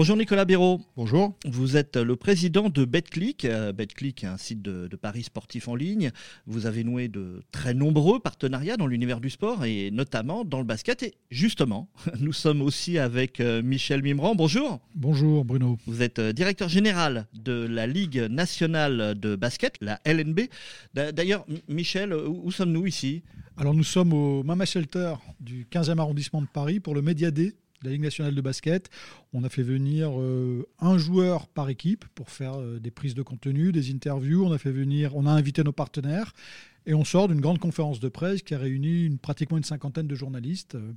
Bonjour 0.00 0.16
Nicolas 0.16 0.46
Béraud. 0.46 0.80
Bonjour. 0.96 1.36
Vous 1.44 1.76
êtes 1.76 1.98
le 1.98 2.16
président 2.16 2.70
de 2.70 2.86
BetClick. 2.86 3.44
Euh, 3.44 3.70
BetClick 3.70 4.24
est 4.24 4.28
un 4.28 4.38
site 4.38 4.62
de, 4.62 4.88
paris 4.96 5.24
sportifs 5.24 5.68
en 5.68 5.74
ligne. 5.74 6.10
Vous 6.46 6.64
avez 6.64 6.84
noué 6.84 7.08
de 7.08 7.42
très 7.52 7.74
nombreux 7.74 8.18
partenariats 8.18 8.78
dans 8.78 8.86
l'univers 8.86 9.20
du 9.20 9.28
sport 9.28 9.66
et 9.66 9.90
notamment 9.90 10.46
dans 10.46 10.56
le 10.56 10.64
basket. 10.64 11.02
Et 11.02 11.16
justement, 11.30 11.90
nous 12.18 12.32
sommes 12.32 12.62
aussi 12.62 12.96
avec 12.96 13.40
euh, 13.40 13.60
Michel 13.62 14.02
Mimran. 14.02 14.34
Bonjour. 14.34 14.80
Bonjour 14.94 15.44
Bruno. 15.44 15.76
Vous 15.86 16.00
êtes 16.00 16.18
euh, 16.18 16.32
directeur 16.32 16.70
général 16.70 17.26
de 17.34 17.66
la 17.68 17.86
Ligue 17.86 18.26
nationale 18.30 19.20
de 19.20 19.36
basket, 19.36 19.74
la 19.82 20.00
LNB. 20.06 20.48
D'ailleurs, 20.94 21.44
Michel, 21.68 22.14
où 22.14 22.50
sommes-nous 22.50 22.86
ici? 22.86 23.22
Alors 23.58 23.74
nous 23.74 23.84
sommes 23.84 24.14
au 24.14 24.42
Mama 24.44 24.64
Shelter 24.64 25.16
du 25.40 25.66
15e 25.70 25.98
arrondissement 25.98 26.40
de 26.40 26.46
Paris 26.46 26.80
pour 26.80 26.94
le 26.94 27.02
Média 27.02 27.30
la 27.82 27.90
Ligue 27.90 28.02
nationale 28.02 28.34
de 28.34 28.40
basket. 28.40 28.90
On 29.32 29.44
a 29.44 29.48
fait 29.48 29.62
venir 29.62 30.10
euh, 30.18 30.66
un 30.80 30.98
joueur 30.98 31.48
par 31.48 31.68
équipe 31.68 32.04
pour 32.14 32.30
faire 32.30 32.60
euh, 32.60 32.78
des 32.78 32.90
prises 32.90 33.14
de 33.14 33.22
contenu, 33.22 33.72
des 33.72 33.90
interviews. 33.90 34.44
On 34.44 35.26
a 35.26 35.30
invité 35.30 35.62
nos 35.62 35.72
partenaires 35.72 36.32
et 36.86 36.94
on 36.94 37.04
sort 37.04 37.28
d'une 37.28 37.40
grande 37.40 37.58
conférence 37.58 38.00
de 38.00 38.08
presse 38.08 38.42
qui 38.42 38.54
a 38.54 38.58
réuni 38.58 39.10
pratiquement 39.22 39.56
une 39.56 39.64
cinquantaine 39.64 40.06
de 40.06 40.14
journalistes 40.14 40.74
euh, 40.74 40.92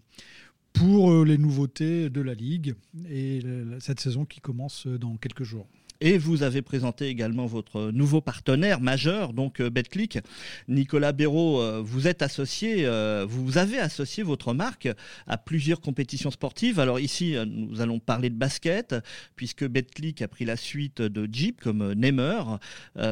pour 0.74 1.24
les 1.24 1.38
nouveautés 1.38 2.10
de 2.10 2.20
la 2.20 2.34
Ligue 2.34 2.74
et 3.08 3.42
cette 3.80 4.00
saison 4.00 4.26
qui 4.26 4.42
commence 4.42 4.88
dans 4.88 5.18
quelques 5.18 5.44
jours. 5.44 5.68
Et 6.06 6.18
vous 6.18 6.44
avez 6.44 6.62
présenté 6.62 7.08
également 7.08 7.46
votre 7.46 7.90
nouveau 7.92 8.20
partenaire 8.20 8.82
majeur, 8.82 9.32
donc 9.32 9.62
euh, 9.62 9.70
BetClick. 9.70 10.20
Nicolas 10.68 11.14
Béraud, 11.14 11.62
euh, 11.62 11.82
vous 11.82 12.10
êtes 12.10 12.22
associé, 12.22 12.86
euh, 12.86 13.26
vous 13.26 13.58
avez 13.58 13.80
associé 13.80 14.22
votre 14.22 14.54
marque 14.54 14.90
à 15.28 15.38
plusieurs 15.38 15.80
compétitions 15.80 16.30
sportives. 16.30 16.78
Alors 16.78 17.00
ici, 17.00 17.38
nous 17.48 17.80
allons 17.80 18.00
parler 18.00 18.30
de 18.30 18.36
basket, 18.36 18.98
puisque 19.38 19.66
BetClick 19.66 20.22
a 20.22 20.28
pris 20.28 20.44
la 20.44 20.58
suite 20.58 21.02
de 21.02 21.26
Jeep 21.32 21.62
comme 21.62 21.94
Neymar, 21.94 22.60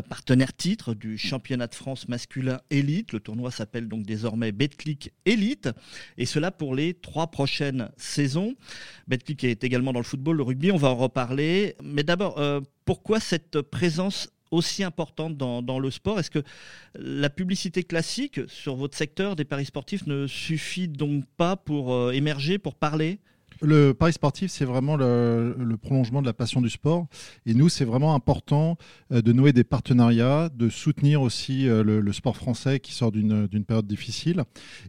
partenaire 0.09 0.53
titre 0.53 0.93
du 0.93 1.17
championnat 1.17 1.67
de 1.67 1.75
France 1.75 2.09
masculin 2.09 2.59
élite. 2.71 3.13
Le 3.13 3.21
tournoi 3.21 3.51
s'appelle 3.51 3.87
donc 3.87 4.03
désormais 4.03 4.51
BetClick 4.51 5.13
Elite, 5.23 5.69
et 6.17 6.25
cela 6.25 6.51
pour 6.51 6.75
les 6.75 6.93
trois 6.93 7.27
prochaines 7.27 7.89
saisons. 7.95 8.55
BetClick 9.07 9.45
est 9.45 9.63
également 9.63 9.93
dans 9.93 9.99
le 9.99 10.05
football, 10.05 10.35
le 10.35 10.43
rugby, 10.43 10.73
on 10.73 10.77
va 10.77 10.89
en 10.89 10.97
reparler. 10.97 11.77
Mais 11.81 12.03
d'abord, 12.03 12.37
pourquoi 12.85 13.19
cette 13.19 13.61
présence 13.61 14.29
aussi 14.51 14.83
importante 14.83 15.37
dans, 15.37 15.79
le 15.79 15.91
sport? 15.91 16.19
Est-ce 16.19 16.31
que 16.31 16.43
la 16.95 17.29
publicité 17.29 17.83
classique 17.83 18.41
sur 18.47 18.75
votre 18.75 18.97
secteur 18.97 19.35
des 19.35 19.45
paris 19.45 19.65
sportifs 19.65 20.05
ne 20.07 20.27
suffit 20.27 20.87
donc 20.87 21.25
pas 21.37 21.55
pour 21.55 21.93
euh, 21.93 22.11
émerger, 22.11 22.57
pour 22.57 22.75
parler? 22.75 23.19
Le 23.61 23.93
pari 23.93 24.13
sportif, 24.13 24.51
c'est 24.51 24.65
vraiment 24.65 24.95
le, 24.95 25.75
prolongement 25.81 26.21
de 26.21 26.27
la 26.27 26.33
passion 26.33 26.61
du 26.61 26.69
sport. 26.69 27.07
Et 27.45 27.53
nous, 27.53 27.69
c'est 27.69 27.85
vraiment 27.85 28.13
important 28.15 28.77
euh, 29.11 29.21
de 29.21 29.31
nouer 29.31 29.53
des 29.53 29.63
partenariats, 29.63 30.49
de 30.49 30.69
soutenir 30.69 31.21
aussi 31.21 31.67
euh, 31.67 31.83
le, 31.83 32.13
sport 32.13 32.35
français 32.35 32.79
qui 32.79 32.93
sort 32.93 33.11
d'une 33.11 33.65
période 33.65 33.87
difficile. 33.87 34.43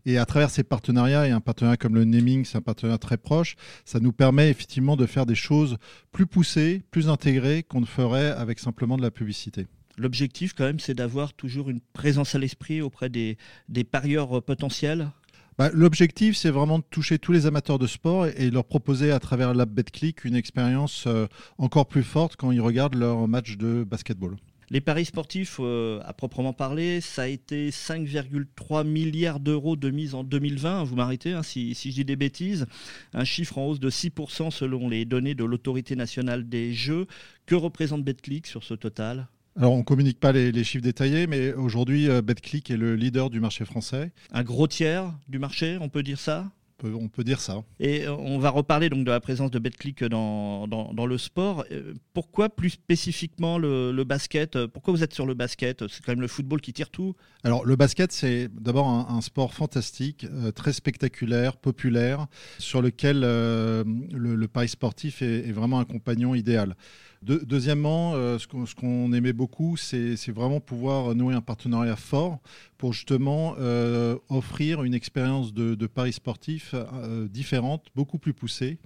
Et 0.06 0.18
à 0.18 0.26
travers 0.26 0.50
ces 0.50 0.64
partenariats, 0.64 1.28
et 1.28 1.30
un 1.30 1.40
partenariat 1.40 1.76
comme 1.76 1.94
le 1.94 2.04
naming, 2.04 2.44
c'est 2.44 2.58
un 2.58 2.62
partenariat 2.62 2.98
très 2.98 3.16
proche, 3.16 3.56
ça 3.84 4.00
nous 4.00 4.12
permet 4.12 4.50
effectivement 4.50 4.96
de 4.96 5.06
faire 5.06 5.26
des 5.26 5.34
choses 5.34 5.76
plus 6.10 6.26
poussées, 6.26 6.82
plus 6.90 7.08
intégrées 7.08 7.62
qu'on 7.62 7.80
ne 7.80 7.86
ferait 7.86 8.30
avec 8.30 8.58
simplement 8.58 8.96
de 8.96 9.02
la 9.02 9.10
publicité. 9.10 9.66
L'objectif, 9.98 10.54
quand 10.54 10.64
même, 10.64 10.80
c'est 10.80 10.94
d'avoir 10.94 11.34
toujours 11.34 11.68
une 11.68 11.80
présence 11.92 12.34
à 12.34 12.38
l'esprit 12.38 12.80
auprès 12.80 13.10
des, 13.10 13.36
des 13.68 13.84
parieurs 13.84 14.42
potentiels? 14.42 15.10
Bah, 15.58 15.70
l'objectif, 15.72 16.36
c'est 16.36 16.50
vraiment 16.50 16.78
de 16.78 16.84
toucher 16.90 17.18
tous 17.18 17.32
les 17.32 17.46
amateurs 17.46 17.78
de 17.78 17.86
sport 17.86 18.26
et, 18.26 18.50
leur 18.50 18.64
proposer 18.64 19.12
à 19.12 19.18
travers 19.18 19.54
l'app 19.54 19.70
BetClick 19.70 20.24
une 20.24 20.34
expérience 20.34 21.04
euh, 21.06 21.26
encore 21.58 21.86
plus 21.86 22.02
forte 22.02 22.36
quand 22.36 22.52
ils 22.52 22.60
regardent 22.60 22.94
leur 22.94 23.28
match 23.28 23.56
de 23.56 23.84
basketball. 23.84 24.36
Les 24.70 24.80
paris 24.80 25.04
sportifs, 25.04 25.58
euh, 25.60 26.00
à 26.04 26.14
proprement 26.14 26.54
parler, 26.54 27.02
ça 27.02 27.22
a 27.22 27.26
été 27.26 27.68
5,3 27.68 28.86
milliards 28.86 29.38
d'euros 29.38 29.76
de 29.76 29.90
mise 29.90 30.14
en 30.14 30.24
2020. 30.24 30.84
Vous 30.84 30.96
m'arrêtez 30.96 31.32
hein, 31.32 31.42
si, 31.42 31.74
si, 31.74 31.90
je 31.90 31.96
dis 31.96 32.04
des 32.06 32.16
bêtises. 32.16 32.64
Un 33.12 33.24
chiffre 33.24 33.58
en 33.58 33.66
hausse 33.66 33.80
de 33.80 33.90
6% 33.90 34.50
selon 34.50 34.88
les 34.88 35.04
données 35.04 35.34
de 35.34 35.44
l'autorité 35.44 35.94
nationale 35.94 36.48
des 36.48 36.72
jeux. 36.72 37.06
Que 37.44 37.54
représente 37.54 38.02
BetClick 38.02 38.46
sur 38.46 38.64
ce 38.64 38.72
total? 38.72 39.28
Alors, 39.56 39.72
on 39.72 39.78
ne 39.78 39.82
communique 39.82 40.18
pas 40.18 40.32
les, 40.32 40.64
chiffres 40.64 40.82
détaillés, 40.82 41.26
mais 41.26 41.52
aujourd'hui, 41.52 42.08
euh, 42.08 42.22
BetClick 42.22 42.70
est 42.70 42.76
le 42.76 42.96
leader 42.96 43.28
du 43.28 43.38
marché 43.38 43.64
français. 43.64 44.10
Un 44.32 44.42
gros 44.42 44.66
tiers 44.66 45.12
du 45.28 45.38
marché, 45.38 45.76
on 45.80 45.88
peut 45.88 46.02
dire 46.02 46.18
ça? 46.18 46.50
On 46.84 47.06
peut 47.06 47.22
dire 47.22 47.40
ça. 47.40 47.62
Et 47.78 48.08
euh, 48.08 48.12
on 48.16 48.40
va 48.40 48.50
reparler 48.50 48.88
donc 48.88 49.04
de 49.04 49.10
la 49.12 49.20
présence 49.20 49.52
de 49.52 49.60
BetClick 49.60 50.02
dans, 50.02 50.66
dans, 50.66 51.06
le 51.06 51.16
sport. 51.16 51.64
Euh, 51.70 51.94
pourquoi 52.12 52.48
plus 52.48 52.70
spécifiquement 52.70 53.56
le, 53.56 54.02
basket? 54.02 54.66
Pourquoi 54.66 54.92
vous 54.92 55.04
êtes 55.04 55.14
sur 55.14 55.24
le 55.24 55.34
basket? 55.34 55.86
C'est 55.86 56.04
quand 56.04 56.10
même 56.10 56.22
le 56.22 56.26
football 56.26 56.60
qui 56.60 56.72
tire 56.72 56.90
tout. 56.90 57.14
Alors 57.44 57.64
le 57.64 57.76
basket, 57.76 58.10
c'est 58.10 58.48
d'abord 58.52 58.88
un, 58.88 59.20
sport 59.20 59.54
fantastique, 59.54 60.26
très 60.56 60.72
spectaculaire, 60.72 61.56
populaire, 61.56 62.26
sur 62.58 62.82
lequel 62.82 63.20
le, 63.20 64.46
pari 64.52 64.68
sportif 64.68 65.22
est, 65.22 65.52
vraiment 65.52 65.78
un 65.78 65.84
compagnon 65.84 66.34
idéal 66.34 66.74
deuxièmement, 67.22 68.14
euh, 68.14 68.38
ce 68.38 68.74
qu'on 68.74 69.12
aimait 69.12 69.32
beaucoup, 69.32 69.76
c'est 69.76 70.30
vraiment 70.30 70.60
pouvoir 70.60 71.14
nouer 71.14 71.34
un 71.34 71.40
partenariat 71.40 71.96
fort 71.96 72.40
pour 72.78 72.92
justement 72.92 73.54
euh, 73.58 74.16
offrir 74.28 74.82
une 74.82 74.94
expérience 74.94 75.54
de, 75.54 75.86
paris 75.86 76.12
sportif 76.12 76.74
euh, 76.74 77.28
différente, 77.28 77.86
beaucoup 77.94 78.18
plus 78.18 78.34
poussée, 78.34 78.78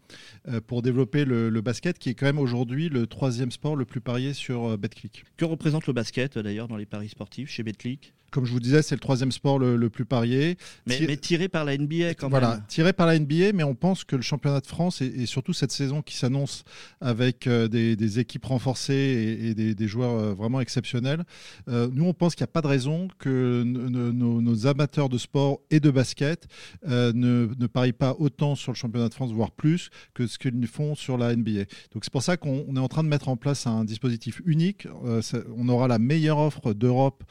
pour 0.67 0.83
développer 0.83 1.25
le, 1.25 1.51
le, 1.51 1.61
basket, 1.61 1.99
qui 1.99 2.11
est 2.11 2.15
quand 2.15 2.27
même 2.27 2.39
aujourd'hui 2.39 2.89
le 2.89 3.07
troisième 3.07 3.51
sport 3.51 3.77
le 3.77 3.85
plus 3.85 4.01
parié 4.01 4.33
sur 4.33 4.77
BetClick. 4.79 5.25
Que 5.37 5.45
représente 5.45 5.87
le 5.87 5.93
basket 5.93 6.39
d'ailleurs 6.39 6.69
dans 6.69 6.77
les 6.77 6.87
paris 6.87 7.09
sportifs 7.09 7.51
chez 7.51 7.63
BetClick 7.63 8.13
comme 8.31 8.45
je 8.45 8.53
vous 8.53 8.61
disais, 8.61 8.83
c'est 8.83 8.95
le 8.95 9.01
troisième 9.01 9.33
sport 9.33 9.59
le, 9.59 9.91
plus 9.91 10.05
parié. 10.05 10.57
Mais, 10.87 11.17
tiré 11.17 11.49
par 11.49 11.65
la 11.65 11.77
NBA 11.77 12.15
quand 12.15 12.29
même. 12.29 12.41
Voilà, 12.41 12.61
tiré 12.69 12.93
par 12.93 13.07
la 13.07 13.19
NBA, 13.19 13.53
mais 13.55 13.63
on 13.63 13.75
pense 13.75 14.05
que 14.05 14.17
le 14.17 14.23
championnat 14.23 14.61
de 14.61 14.67
France 14.67 15.01
et, 15.01 15.27
surtout 15.27 15.53
cette 15.53 15.73
saison 15.73 16.03
qui 16.03 16.17
s'annonce 16.17 16.65
avec 17.01 17.47
euh, 17.47 17.69
des, 17.69 18.19
équipes 18.19 18.47
renforcées 18.47 19.55
et, 19.59 19.75
des, 19.75 19.89
joueurs 19.89 20.13
euh, 20.13 20.35
vraiment 20.35 20.61
exceptionnels, 20.61 21.25
euh, 21.69 21.89
nous 21.93 22.05
on 22.05 22.15
pense 22.15 22.35
qu'il 22.35 22.43
n'y 22.43 22.51
a 22.51 22.53
pas 22.53 22.63
de 22.63 22.67
raison 22.67 23.09
que 23.19 23.63
nos, 23.65 24.67
amateurs 24.67 25.09
de 25.09 25.19
sport 25.19 25.61
et 25.71 25.81
de 25.81 25.91
basket 25.91 26.47
ne, 26.85 27.13
ne, 27.13 27.67
parient 27.67 27.93
pas 27.93 28.17
autant 28.19 28.55
sur 28.55 28.73
le 28.73 28.77
championnat 28.77 29.09
de 29.09 29.15
France, 29.15 29.33
voire 29.33 29.51
plus, 29.51 29.91
que 30.15 30.27
ce 30.27 30.39
qu'ils 30.39 30.67
font 30.67 30.95
sur 30.95 31.19
la 31.19 31.35
NBA. 31.35 31.65
Donc 31.93 32.05
c'est 32.05 32.13
pour 32.13 32.23
ça 32.23 32.37
qu'on 32.37 32.75
est 32.75 32.81
en 32.81 32.89
train 32.89 33.05
de 33.05 33.09
mettre 33.09 33.29
en 33.29 33.37
place 33.37 33.67
un 33.67 33.85
dispositif 33.85 34.41
unique. 34.47 34.89
on 34.93 35.69
aura 35.69 35.89
la 35.89 35.99
meilleure 35.99 36.39
offre 36.39 36.73
d'Europe 36.73 37.23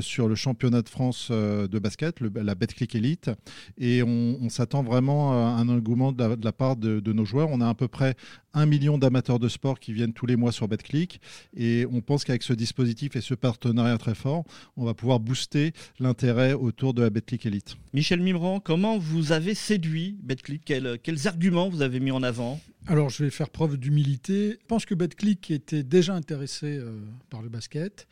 sur 0.00 0.28
le 0.28 0.34
championnat 0.38 0.82
de 0.82 0.88
France 0.88 1.28
euh, 1.30 1.68
de 1.68 1.78
basket, 1.78 2.20
le, 2.20 2.30
la 2.34 2.54
Betclic 2.54 2.94
Elite. 2.94 3.30
Et 3.76 4.02
on, 4.02 4.48
s'attend 4.48 4.82
vraiment 4.82 5.32
à 5.32 5.60
un 5.60 5.68
engouement 5.68 6.12
de 6.12 6.38
la, 6.42 6.52
part 6.52 6.76
de, 6.76 7.12
nos 7.12 7.24
joueurs. 7.26 7.48
On 7.50 7.60
a 7.60 7.68
à 7.68 7.74
peu 7.74 7.88
près 7.88 8.14
un 8.54 8.64
million 8.64 8.96
d'amateurs 8.96 9.38
de 9.38 9.48
sport 9.48 9.78
qui 9.78 9.92
viennent 9.92 10.14
tous 10.14 10.24
les 10.24 10.36
mois 10.36 10.52
sur 10.52 10.68
Betclic. 10.68 11.20
Et 11.54 11.86
on 11.92 12.00
pense 12.00 12.24
qu'avec 12.24 12.42
ce 12.42 12.54
dispositif 12.54 13.14
et 13.16 13.20
ce 13.20 13.34
partenariat 13.34 13.98
très 13.98 14.14
fort, 14.14 14.44
on 14.76 14.84
va 14.84 14.94
pouvoir 14.94 15.20
booster 15.20 15.72
l'intérêt 15.98 16.54
autour 16.54 16.94
de 16.94 17.02
la 17.02 17.10
Betclic 17.10 17.44
Elite. 17.44 17.76
Michel 17.92 18.22
Mimran, 18.22 18.60
comment 18.60 18.96
vous 18.96 19.32
avez 19.32 19.54
séduit 19.54 20.16
Betclic? 20.22 20.64
Quels, 20.64 20.98
quels 21.02 21.28
arguments 21.28 21.68
vous 21.68 21.82
avez 21.82 22.00
mis 22.00 22.10
en 22.10 22.22
avant? 22.22 22.58
Alors, 22.90 23.10
je 23.10 23.22
vais 23.22 23.30
faire 23.30 23.50
preuve 23.50 23.76
d'humilité. 23.76 24.52
Je 24.52 24.66
pense 24.66 24.86
que 24.86 24.94
BetClick 24.94 25.50
était 25.50 25.82
déjà 25.82 26.14
intéressé 26.14 26.78
euh, 26.78 26.98
par 27.28 27.42
le 27.42 27.50
basket 27.50 28.08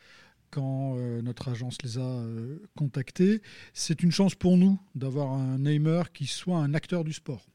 quand 0.49 0.95
euh, 0.97 1.21
notre 1.21 1.49
agence 1.49 1.77
les 1.83 1.97
a 1.97 2.01
euh, 2.01 2.59
contactés. 2.75 3.41
C'est 3.73 4.03
une 4.03 4.11
chance 4.11 4.35
pour 4.35 4.57
nous 4.57 4.79
d'avoir 4.95 5.31
un 5.31 5.59
Neymar 5.59 6.11
qui 6.11 6.27
soit 6.27 6.57
un 6.57 6.73
acteur 6.73 7.03
du 7.03 7.13
sport. 7.13 7.45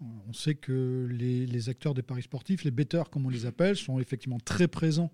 On 0.00 0.32
sait 0.32 0.54
que 0.54 1.06
les, 1.10 1.68
acteurs 1.68 1.92
des 1.92 2.02
paris 2.02 2.22
sportifs, 2.22 2.64
les 2.64 2.70
betteurs 2.70 3.10
comme 3.10 3.26
on 3.26 3.30
les 3.30 3.44
appelle, 3.44 3.76
sont 3.76 3.98
effectivement 3.98 4.38
très 4.38 4.66
présents 4.66 5.12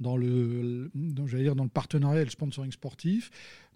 dans 0.00 0.16
le, 0.16 0.90
dans, 0.94 1.24
dire 1.24 1.54
dans 1.54 1.64
le 1.64 1.70
partenariat 1.70 2.22
et 2.22 2.24
le 2.24 2.30
sponsoring 2.30 2.72
sportif. 2.72 3.30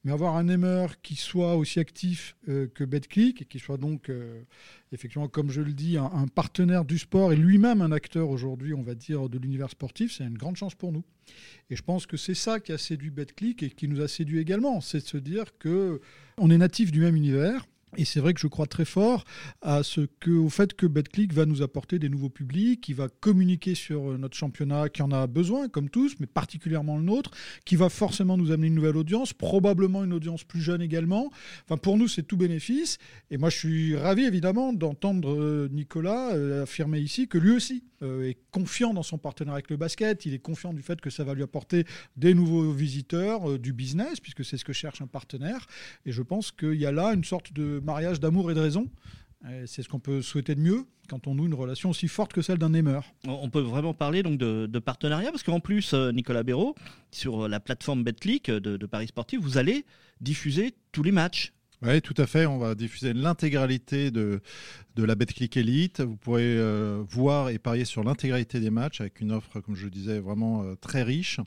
Mais 0.04 0.10
avoir 0.10 0.36
un 0.36 0.48
aimeur 0.48 1.00
qui 1.00 1.14
soit 1.14 1.54
aussi 1.54 1.78
actif 1.78 2.34
euh, 2.48 2.66
que 2.74 2.82
BetClick 2.82 3.42
et 3.42 3.44
qui 3.44 3.60
soit 3.60 3.76
donc, 3.76 4.08
euh, 4.08 4.42
effectivement, 4.90 5.28
comme 5.28 5.50
je 5.50 5.60
le 5.60 5.72
dis, 5.72 5.96
un, 5.96 6.26
partenaire 6.26 6.84
du 6.84 6.98
sport 6.98 7.32
et 7.32 7.36
lui-même 7.36 7.80
un 7.80 7.92
acteur 7.92 8.28
aujourd'hui, 8.28 8.74
on 8.74 8.82
va 8.82 8.96
dire, 8.96 9.28
de 9.28 9.38
l'univers 9.38 9.70
sportif, 9.70 10.12
c'est 10.12 10.24
une 10.24 10.36
grande 10.36 10.56
chance 10.56 10.74
pour 10.74 10.90
nous. 10.90 11.04
Et 11.70 11.76
je 11.76 11.82
pense 11.82 12.06
que 12.06 12.16
c'est 12.16 12.34
ça 12.34 12.58
qui 12.58 12.72
a 12.72 12.78
séduit 12.78 13.10
BetClick 13.10 13.62
et 13.62 13.70
qui 13.70 13.86
nous 13.86 14.00
a 14.00 14.08
séduit 14.08 14.40
également, 14.40 14.80
c'est 14.80 14.98
de 14.98 15.06
se 15.06 15.18
dire 15.18 15.56
que 15.58 16.00
on 16.36 16.50
est 16.50 16.58
natif 16.58 16.90
du 16.90 16.98
même 16.98 17.14
univers, 17.14 17.64
Et 17.96 18.04
c'est 18.04 18.20
vrai 18.20 18.32
que 18.32 18.40
je 18.40 18.46
crois 18.46 18.66
très 18.66 18.84
fort 18.84 19.24
au 19.62 20.48
fait 20.48 20.74
que 20.74 20.86
BetClick 20.86 21.32
va 21.32 21.46
nous 21.46 21.62
apporter 21.62 21.98
des 21.98 22.08
nouveaux 22.08 22.28
publics, 22.28 22.80
qui 22.80 22.92
va 22.92 23.08
communiquer 23.08 23.74
sur 23.74 24.18
notre 24.18 24.36
championnat, 24.36 24.88
qui 24.88 25.02
en 25.02 25.10
a 25.12 25.26
besoin, 25.26 25.68
comme 25.68 25.88
tous, 25.88 26.14
mais 26.20 26.26
particulièrement 26.26 26.96
le 26.96 27.04
nôtre, 27.04 27.30
qui 27.64 27.76
va 27.76 27.88
forcément 27.88 28.36
nous 28.36 28.50
amener 28.50 28.68
une 28.68 28.74
nouvelle 28.74 28.96
audience, 28.96 29.32
probablement 29.32 30.04
une 30.04 30.12
audience 30.12 30.44
plus 30.44 30.60
jeune 30.60 30.82
également. 30.82 31.30
Enfin, 31.64 31.76
pour 31.76 31.98
nous, 31.98 32.08
c'est 32.08 32.22
tout 32.22 32.36
bénéfice. 32.36 32.98
Et 33.30 33.36
moi, 33.36 33.50
je 33.50 33.58
suis 33.58 33.96
ravi, 33.96 34.24
évidemment, 34.24 34.72
d'entendre 34.72 35.32
euh, 35.32 35.68
Nicolas 35.70 36.32
euh, 36.32 36.62
affirmer 36.62 37.00
ici 37.00 37.28
que 37.28 37.38
lui 37.38 37.50
aussi 37.50 37.84
euh, 38.02 38.28
est 38.28 38.38
confiant 38.50 38.94
dans 38.94 39.02
son 39.02 39.18
partenariat 39.18 39.56
avec 39.56 39.70
le 39.70 39.76
basket. 39.76 40.26
Il 40.26 40.34
est 40.34 40.38
confiant 40.38 40.72
du 40.72 40.82
fait 40.82 41.00
que 41.00 41.10
ça 41.10 41.24
va 41.24 41.34
lui 41.34 41.42
apporter 41.42 41.84
des 42.16 42.34
nouveaux 42.34 42.72
visiteurs, 42.72 43.58
du 43.58 43.72
business, 43.72 44.20
puisque 44.20 44.44
c'est 44.44 44.56
ce 44.56 44.64
que 44.64 44.72
cherche 44.72 45.00
un 45.02 45.06
partenaire. 45.06 45.66
Et 46.06 46.12
je 46.12 46.22
pense 46.22 46.52
qu'il 46.52 46.74
y 46.74 46.86
a 46.86 46.92
là 46.92 47.12
une 47.14 47.24
sorte 47.24 47.52
de 47.52 47.81
mariage 47.82 48.20
d'amour 48.20 48.50
et 48.50 48.54
de 48.54 48.60
raison. 48.60 48.88
C'est 49.66 49.82
ce 49.82 49.88
qu'on 49.88 49.98
peut 49.98 50.22
souhaiter 50.22 50.54
de 50.54 50.60
mieux 50.60 50.84
quand 51.08 51.26
on 51.26 51.34
noue 51.34 51.46
une 51.46 51.54
relation 51.54 51.90
aussi 51.90 52.06
forte 52.06 52.32
que 52.32 52.42
celle 52.42 52.58
d'un 52.58 52.74
aimeur. 52.74 53.12
On 53.26 53.50
peut 53.50 53.60
vraiment 53.60 53.92
parler 53.92 54.22
donc 54.22 54.38
de, 54.38 54.78
partenariat 54.78 55.30
parce 55.30 55.42
qu'en 55.42 55.60
plus, 55.60 55.94
euh, 55.94 56.12
Nicolas 56.12 56.42
Béraud, 56.42 56.74
sur 57.10 57.48
la 57.48 57.60
plateforme 57.60 58.04
BetClick 58.04 58.50
de, 58.50 58.76
de 58.76 58.86
Paris 58.86 59.08
Sportif, 59.08 59.40
vous 59.40 59.58
allez 59.58 59.84
diffuser 60.20 60.74
tous 60.92 61.02
les 61.02 61.12
matchs. 61.12 61.52
Oui, 61.82 62.00
tout 62.00 62.14
à 62.16 62.26
fait. 62.26 62.46
On 62.46 62.58
va 62.58 62.76
diffuser 62.76 63.12
l'intégralité 63.12 64.12
de, 64.12 64.40
de 64.94 65.04
la 65.04 65.16
BetClick 65.16 65.56
Elite. 65.56 66.00
Vous 66.00 66.16
pourrez 66.16 66.56
euh, 66.56 67.02
voir 67.08 67.48
et 67.48 67.58
parier 67.58 67.84
sur 67.84 68.04
l'intégralité 68.04 68.60
des 68.60 68.70
matchs 68.70 69.00
avec 69.00 69.20
une 69.20 69.32
offre, 69.32 69.60
comme 69.60 69.74
je 69.74 69.84
le 69.84 69.90
disais, 69.90 70.20
vraiment 70.20 70.62
euh, 70.62 70.76
très 70.76 71.02
riche. 71.02 71.40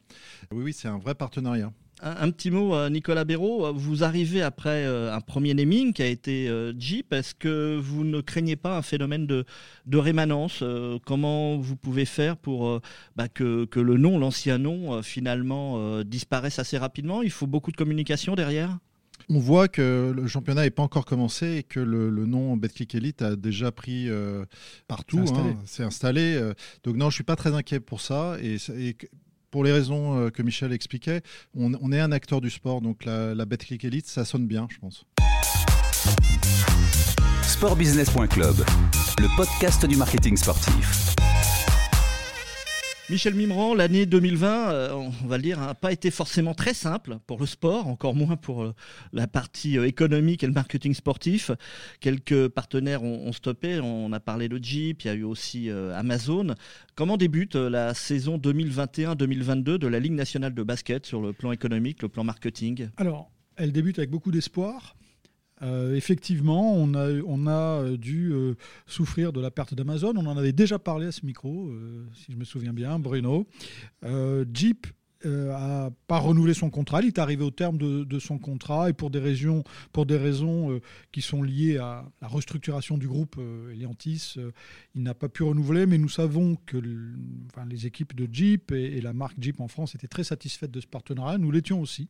Oui, 0.52 0.64
oui, 0.66 0.74
c'est 0.74 0.90
un 0.90 0.98
vrai 0.98 1.16
partenariat. 1.16 1.72
Un, 2.02 2.30
petit 2.32 2.52
mot, 2.52 2.76
euh, 2.76 2.90
Nicolas 2.90 3.24
Béraud. 3.24 3.74
Vous 3.74 4.04
arrivez 4.04 4.42
après 4.42 4.86
euh, 4.86 5.14
un 5.14 5.22
premier 5.22 5.54
naming 5.54 5.94
qui 5.94 6.04
a 6.04 6.08
été 6.08 6.50
euh, 6.50 6.74
Jeep. 6.78 7.14
Est-ce 7.14 7.34
que 7.34 7.78
vous 7.78 8.04
ne 8.04 8.20
craignez 8.20 8.58
pas 8.58 8.78
un 8.78 8.82
phénomène 8.82 9.26
de, 9.26 9.46
rémanence 9.98 10.62
Comment 11.06 11.58
vous 11.58 11.78
pouvez 11.78 12.04
faire 12.06 12.36
pour 12.36 12.82
bah, 13.16 13.30
que, 13.30 13.68
le 13.76 13.98
nom, 13.98 14.20
l'ancien 14.20 14.58
nom, 14.58 15.02
finalement 15.02 16.02
disparaisse 16.04 16.60
assez 16.60 16.78
rapidement? 16.78 17.22
Il 17.22 17.32
faut 17.32 17.48
beaucoup 17.48 17.72
de 17.72 17.78
communication 17.78 18.36
derrière 18.36 18.78
on 19.28 19.40
voit 19.40 19.68
que 19.68 20.14
le 20.16 20.28
championnat 20.28 20.64
n'est 20.64 20.70
pas 20.70 20.84
encore 20.84 21.06
commencé 21.06 21.56
et 21.56 21.64
que 21.64 21.80
le, 21.80 22.12
nom 22.28 22.58
Betclic 22.58 22.94
Elite 22.94 23.24
a 23.24 23.36
déjà 23.36 23.72
pris 23.72 24.08
partout. 24.88 25.24
C'est 25.66 25.84
installé. 25.84 26.38
Hein, 26.38 26.54
Donc 26.84 26.96
non, 26.98 27.10
je 27.10 27.16
suis 27.16 27.24
pas 27.24 27.36
très 27.36 27.56
inquiet 27.56 27.80
pour 27.80 28.02
ça. 28.02 28.38
Et, 28.42 28.58
et 28.78 28.96
pour 29.52 29.64
les 29.64 29.72
raisons 29.72 30.18
euh, 30.18 30.30
que 30.30 30.42
Michel 30.42 30.74
expliquait, 30.74 31.22
on, 31.56 31.92
est 31.92 32.00
un 32.00 32.12
acteur 32.12 32.42
du 32.42 32.50
sport, 32.50 32.82
donc 32.82 33.06
la, 33.06 33.34
la 33.34 33.46
BetClick 33.46 33.84
Elite, 33.86 34.08
ça 34.08 34.26
sonne 34.26 34.48
bien, 34.48 34.68
je 34.70 34.78
pense. 34.80 35.06
Sportbusiness.club, 37.44 38.58
le 39.20 39.38
podcast 39.38 39.86
du 39.86 39.96
marketing 39.96 40.36
sportif. 40.38 41.16
Michel 43.08 43.36
Mimran, 43.36 43.76
l'année 43.76 44.08
2020, 44.08 44.72
euh, 44.72 44.94
on 44.94 45.28
va 45.28 45.38
le 45.38 45.44
dire, 45.44 45.60
n'a 45.60 45.76
pas 45.76 45.92
été 45.92 46.10
forcément 46.10 46.56
très 46.56 46.74
simple 46.74 47.20
pour 47.28 47.40
le 47.40 47.46
sport, 47.46 47.86
encore 47.86 48.16
moins 48.16 48.36
pour 48.36 48.64
euh, 48.64 48.74
la 49.14 49.28
partie 49.28 49.78
euh, 49.78 49.86
économique 49.86 50.44
et 50.44 50.48
le 50.48 50.54
marketing 50.54 50.96
sportif. 50.96 51.52
Quelques 52.00 52.48
partenaires 52.48 53.04
ont, 53.04 53.32
stoppé, 53.32 53.80
on 53.80 54.12
a 54.12 54.20
parlé 54.20 54.50
de 54.50 54.58
Jeep, 54.58 55.04
il 55.04 55.08
y 55.08 55.10
a 55.12 55.14
eu 55.14 55.24
aussi 55.24 55.70
Amazon. 55.70 56.56
Comment 56.96 57.16
débute 57.16 57.56
la 57.56 57.94
saison 57.94 58.40
2021-2022 58.40 59.78
de 59.78 59.88
la 59.88 60.00
Ligue 60.00 60.14
nationale 60.14 60.56
de 60.56 60.64
basket 60.64 61.06
sur 61.06 61.22
le 61.22 61.32
plan 61.32 61.52
économique, 61.52 62.02
le 62.02 62.10
plan 62.10 62.24
marketing? 62.24 62.90
Alors, 62.98 63.30
elle 63.56 63.72
débute 63.72 64.00
avec 64.00 64.10
beaucoup 64.10 64.32
d'espoir. 64.32 64.96
Euh, 65.62 65.96
effectivement, 65.96 66.74
on 66.74 66.94
a, 66.94 67.00
euh, 67.00 67.98
dû 67.98 68.32
euh, 68.34 68.56
souffrir 68.86 69.32
de 69.32 69.40
la 69.40 69.52
perte 69.52 69.74
d'Amazon. 69.74 70.14
On 70.16 70.26
en 70.26 70.38
avait 70.38 70.52
déjà 70.52 70.80
parlé 70.80 71.08
à 71.08 71.12
ce 71.12 71.26
micro, 71.26 71.72
si 72.14 72.32
je 72.32 72.38
me 72.38 72.44
souviens 72.44 72.74
bien, 72.74 73.00
Bruno. 73.00 73.48
Jeep 74.54 74.88
n'a 75.24 75.90
pas 76.08 76.20
renouvelé 76.20 76.54
son 76.54 76.70
contrat. 76.70 77.02
Il 77.02 77.08
est 77.08 77.18
arrivé 77.18 77.44
au 77.44 77.50
terme 77.50 77.78
de, 77.78 78.20
son 78.20 78.38
contrat 78.38 78.90
et 78.90 78.94
pour 78.94 79.10
des 79.10 79.20
raisons, 79.20 79.64
qui 81.12 81.22
sont 81.22 81.42
liées 81.42 81.78
à 81.78 82.06
la 82.22 82.28
restructuration 82.28 82.98
du 82.98 83.08
groupe 83.08 83.40
Eliantis, 83.72 84.36
il 84.94 85.02
n'a 85.02 85.16
pas 85.16 85.30
pu 85.30 85.44
renouveler. 85.44 85.88
Mais 85.88 85.98
nous 85.98 86.10
savons 86.10 86.58
que 86.68 86.78
les 86.78 87.86
équipes 87.88 88.16
de 88.16 88.28
Jeep 88.32 88.72
et, 88.72 89.02
la 89.02 89.14
marque 89.14 89.38
Jeep 89.40 89.60
en 89.62 89.68
France 89.68 89.96
étaient 89.96 90.08
très 90.08 90.24
satisfaites 90.24 90.72
de 90.72 90.82
ce 90.82 90.88
partenariat. 90.88 91.38
Nous 91.38 91.52
l'étions 91.52 91.82
aussi. 91.82 92.10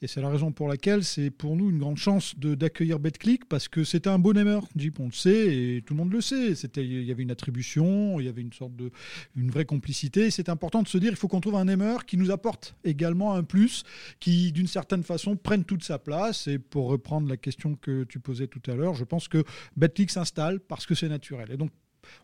Et 0.00 0.06
c'est 0.06 0.20
la 0.20 0.28
raison 0.28 0.52
pour 0.52 0.68
laquelle 0.68 1.02
c'est 1.02 1.30
pour 1.30 1.56
nous 1.56 1.70
une 1.70 1.78
grande 1.78 1.96
chance 1.96 2.36
d'accueillir 2.38 3.00
BetClick 3.00 3.46
parce 3.46 3.66
que 3.66 3.82
c'était 3.82 4.10
un 4.10 4.20
bon 4.20 4.38
aimeur. 4.38 4.64
Jeep, 4.76 5.00
on 5.00 5.06
le 5.06 5.12
sait 5.12 5.56
et 5.56 5.82
tout 5.82 5.94
le 5.94 5.98
monde 5.98 6.12
le 6.12 6.20
sait. 6.20 6.52
Il 6.76 7.02
y 7.02 7.10
avait 7.10 7.24
une 7.24 7.32
attribution, 7.32 8.20
il 8.20 8.26
y 8.26 8.28
avait 8.28 8.42
une 8.42 8.52
sorte 8.52 8.76
de 8.76 8.92
une 9.34 9.50
vraie 9.50 9.64
complicité. 9.64 10.30
C'est 10.30 10.48
important 10.48 10.82
de 10.82 10.88
se 10.88 10.98
dire 10.98 11.10
il 11.10 11.16
faut 11.16 11.26
qu'on 11.26 11.40
trouve 11.40 11.56
un 11.56 11.66
aimeur 11.66 12.06
qui 12.06 12.16
nous 12.16 12.30
apporte 12.30 12.76
également 12.84 13.34
un 13.34 13.42
plus, 13.42 13.82
qui 14.20 14.52
d'une 14.52 14.68
certaine 14.68 15.02
façon 15.02 15.36
prenne 15.36 15.64
toute 15.64 15.82
sa 15.82 15.98
place. 15.98 16.46
Et 16.46 16.60
pour 16.60 16.86
reprendre 16.88 17.28
la 17.28 17.36
question 17.36 17.74
que 17.74 18.04
tu 18.04 18.20
posais 18.20 18.46
tout 18.46 18.62
à 18.70 18.76
l'heure, 18.76 18.94
je 18.94 19.04
pense 19.04 19.26
que 19.26 19.42
BetClick 19.76 20.12
s'installe 20.12 20.60
parce 20.60 20.86
que 20.86 20.94
c'est 20.94 21.08
naturel. 21.08 21.50
Et 21.50 21.56
donc 21.56 21.72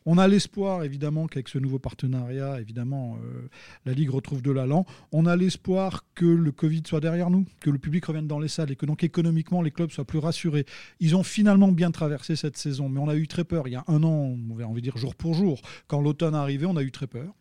on 0.06 0.18
a 0.18 0.28
l'espoir, 0.28 0.84
évidemment, 0.84 1.26
qu'avec 1.26 1.48
ce 1.48 1.58
nouveau 1.58 1.78
partenariat, 1.78 2.60
évidemment, 2.60 3.16
euh, 3.22 3.48
la 3.86 3.92
Ligue 3.92 4.10
retrouve 4.10 4.42
de 4.42 4.50
l'allant. 4.50 4.86
On 5.12 5.26
a 5.26 5.36
l'espoir 5.36 6.04
que 6.14 6.26
le 6.26 6.52
Covid 6.52 6.82
soit 6.86 7.00
derrière 7.00 7.30
nous, 7.30 7.46
que 7.60 7.70
le 7.70 7.78
public 7.78 8.04
revienne 8.04 8.26
dans 8.26 8.38
les 8.38 8.48
salles 8.48 8.70
et 8.70 8.76
que 8.76 8.86
donc 8.86 9.04
économiquement, 9.04 9.62
les 9.62 9.70
clubs 9.70 9.90
soient 9.90 10.04
plus 10.04 10.18
rassurés. 10.18 10.66
Ils 11.00 11.16
ont 11.16 11.22
finalement 11.22 11.72
bien 11.72 11.90
traversé 11.90 12.36
cette 12.36 12.56
saison, 12.56 12.88
mais 12.88 13.00
on 13.00 13.08
a 13.08 13.16
eu 13.16 13.26
très 13.26 13.44
peur. 13.44 13.68
Il 13.68 13.72
y 13.72 13.76
a 13.76 13.84
un 13.88 14.02
an, 14.02 14.36
on 14.36 14.74
de 14.74 14.80
dire 14.80 14.96
jour 14.96 15.14
pour 15.14 15.34
jour, 15.34 15.60
quand 15.86 16.00
l'automne 16.00 16.34
arrivé, 16.34 16.66
on 16.66 16.76
a 16.76 16.82
eu 16.82 16.90
très 16.90 17.06
peur. 17.06 17.32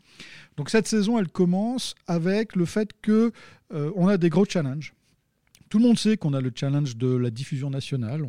Donc 0.58 0.70
cette 0.70 0.88
saison, 0.88 1.18
elle 1.20 1.30
commence 1.30 1.96
avec 2.08 2.56
le 2.56 2.66
fait 2.66 2.92
que 3.02 3.32
euh, 3.74 3.92
a 4.08 4.18
des 4.18 4.30
gros 4.30 4.46
challenges. 4.46 4.94
Tout 5.74 5.80
le 5.80 5.86
monde 5.86 5.98
sait 5.98 6.18
qu'on 6.18 6.36
a 6.36 6.40
le 6.40 6.52
challenge 6.54 6.98
de 6.98 7.08
la 7.16 7.32
diffusion 7.32 7.72
nationale. 7.72 8.24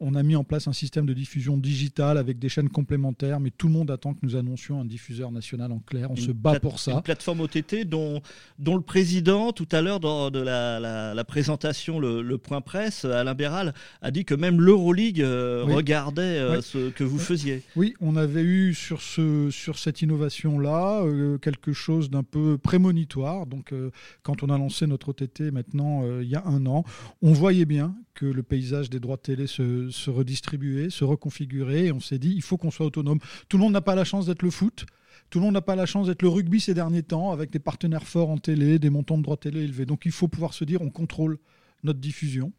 On, 0.00 0.14
a 0.14 0.22
mis 0.22 0.36
en 0.36 0.42
place 0.42 0.68
un 0.68 0.72
système 0.72 1.04
de 1.04 1.12
diffusion 1.12 1.58
digitale 1.58 2.16
avec 2.16 2.38
des 2.38 2.48
chaînes 2.48 2.70
complémentaires, 2.70 3.40
mais 3.40 3.50
tout 3.50 3.66
le 3.66 3.74
monde 3.74 3.90
attend 3.90 4.14
que 4.14 4.20
nous 4.22 4.36
annoncions 4.36 4.80
un 4.80 4.86
diffuseur 4.86 5.30
national 5.32 5.70
en 5.70 5.80
clair. 5.80 6.10
On 6.10 6.16
se 6.16 6.32
bat 6.32 6.58
pour 6.60 6.80
ça. 6.80 6.92
Une 6.92 7.02
plateforme 7.02 7.40
OTT 7.40 7.84
dont, 7.84 8.22
dont 8.58 8.74
le 8.74 8.80
président, 8.80 9.52
tout 9.52 9.68
à 9.70 9.82
l'heure, 9.82 10.00
dans 10.00 10.30
de 10.30 10.38
la, 10.38 11.24
présentation, 11.28 12.00
le, 12.00 12.38
point 12.38 12.62
presse, 12.62 13.04
Alain 13.04 13.34
Béral, 13.34 13.74
a 14.00 14.10
dit 14.10 14.24
que 14.24 14.34
même 14.34 14.58
l'Euroleague 14.58 15.20
euh, 15.20 15.64
regardait 15.66 16.22
euh, 16.22 16.62
ce 16.62 16.88
que 16.88 17.04
vous 17.04 17.18
faisiez. 17.18 17.64
Oui, 17.76 17.92
on 18.00 18.16
avait 18.16 18.44
eu 18.44 18.72
sur, 18.72 19.02
ce, 19.02 19.50
sur 19.50 19.78
cette 19.78 20.00
innovation-là 20.00 21.02
euh, 21.02 21.36
quelque 21.36 21.74
chose 21.74 22.08
d'un 22.08 22.22
peu 22.22 22.56
prémonitoire. 22.56 23.44
Donc, 23.44 23.74
quand 24.22 24.42
on 24.42 24.48
a 24.48 24.56
lancé 24.56 24.86
notre 24.86 25.10
OTT 25.10 25.52
maintenant, 25.52 26.02
il 26.22 26.28
y 26.28 26.34
a 26.34 26.42
un 26.46 26.61
on 26.66 27.32
voyait 27.32 27.64
bien 27.64 27.94
que 28.14 28.26
le 28.26 28.42
paysage 28.42 28.90
des 28.90 29.00
droits 29.00 29.16
de 29.16 29.22
télé 29.22 29.46
se, 29.46 30.10
redistribuait, 30.10 30.90
se 30.90 31.04
reconfigurait, 31.04 31.86
et 31.86 31.92
on 31.92 32.00
s'est 32.00 32.18
dit, 32.18 32.32
il 32.34 32.42
faut 32.42 32.56
qu'on 32.56 32.70
soit 32.70 32.86
autonome. 32.86 33.18
Tout 33.48 33.56
le 33.56 33.62
monde 33.62 33.72
n'a 33.72 33.80
pas 33.80 33.94
la 33.94 34.04
chance 34.04 34.26
d'être 34.26 34.42
le 34.42 34.50
foot. 34.50 34.86
Tout 35.30 35.38
le 35.38 35.44
monde 35.44 35.54
n'a 35.54 35.62
pas 35.62 35.76
la 35.76 35.86
chance 35.86 36.08
d'être 36.08 36.22
le 36.22 36.28
rugby 36.28 36.60
ces 36.60 36.74
derniers 36.74 37.02
temps, 37.02 37.32
avec 37.32 37.50
des 37.50 37.58
partenaires 37.58 38.06
forts 38.06 38.30
en 38.30 38.38
télé, 38.38 38.78
des 38.78 38.90
montants 38.90 39.18
de 39.18 39.22
droits 39.22 39.36
télé 39.36 39.62
élevés. 39.62 39.86
Donc 39.86 40.02
il 40.04 40.12
faut 40.12 40.28
pouvoir 40.28 40.54
se 40.54 40.64
dire, 40.64 40.82
on 40.82 40.90
contrôle 40.90 41.38
notre 41.82 42.00
diffusion. 42.00 42.52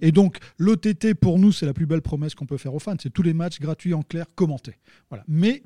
Et 0.00 0.12
donc, 0.12 0.38
l'OTT, 0.56 1.14
pour 1.14 1.38
nous, 1.38 1.52
c'est 1.52 1.66
la 1.66 1.74
plus 1.74 1.86
belle 1.86 2.00
promesse 2.00 2.34
qu'on 2.34 2.46
peut 2.46 2.56
faire 2.56 2.74
aux 2.74 2.78
fans. 2.78 2.96
C'est 3.00 3.12
tous 3.12 3.22
les 3.22 3.34
matchs 3.34 3.60
gratuits 3.60 3.94
en 3.94 4.02
clair, 4.02 4.26
commentés. 4.34 4.78
Voilà. 5.10 5.24
Mais 5.28 5.62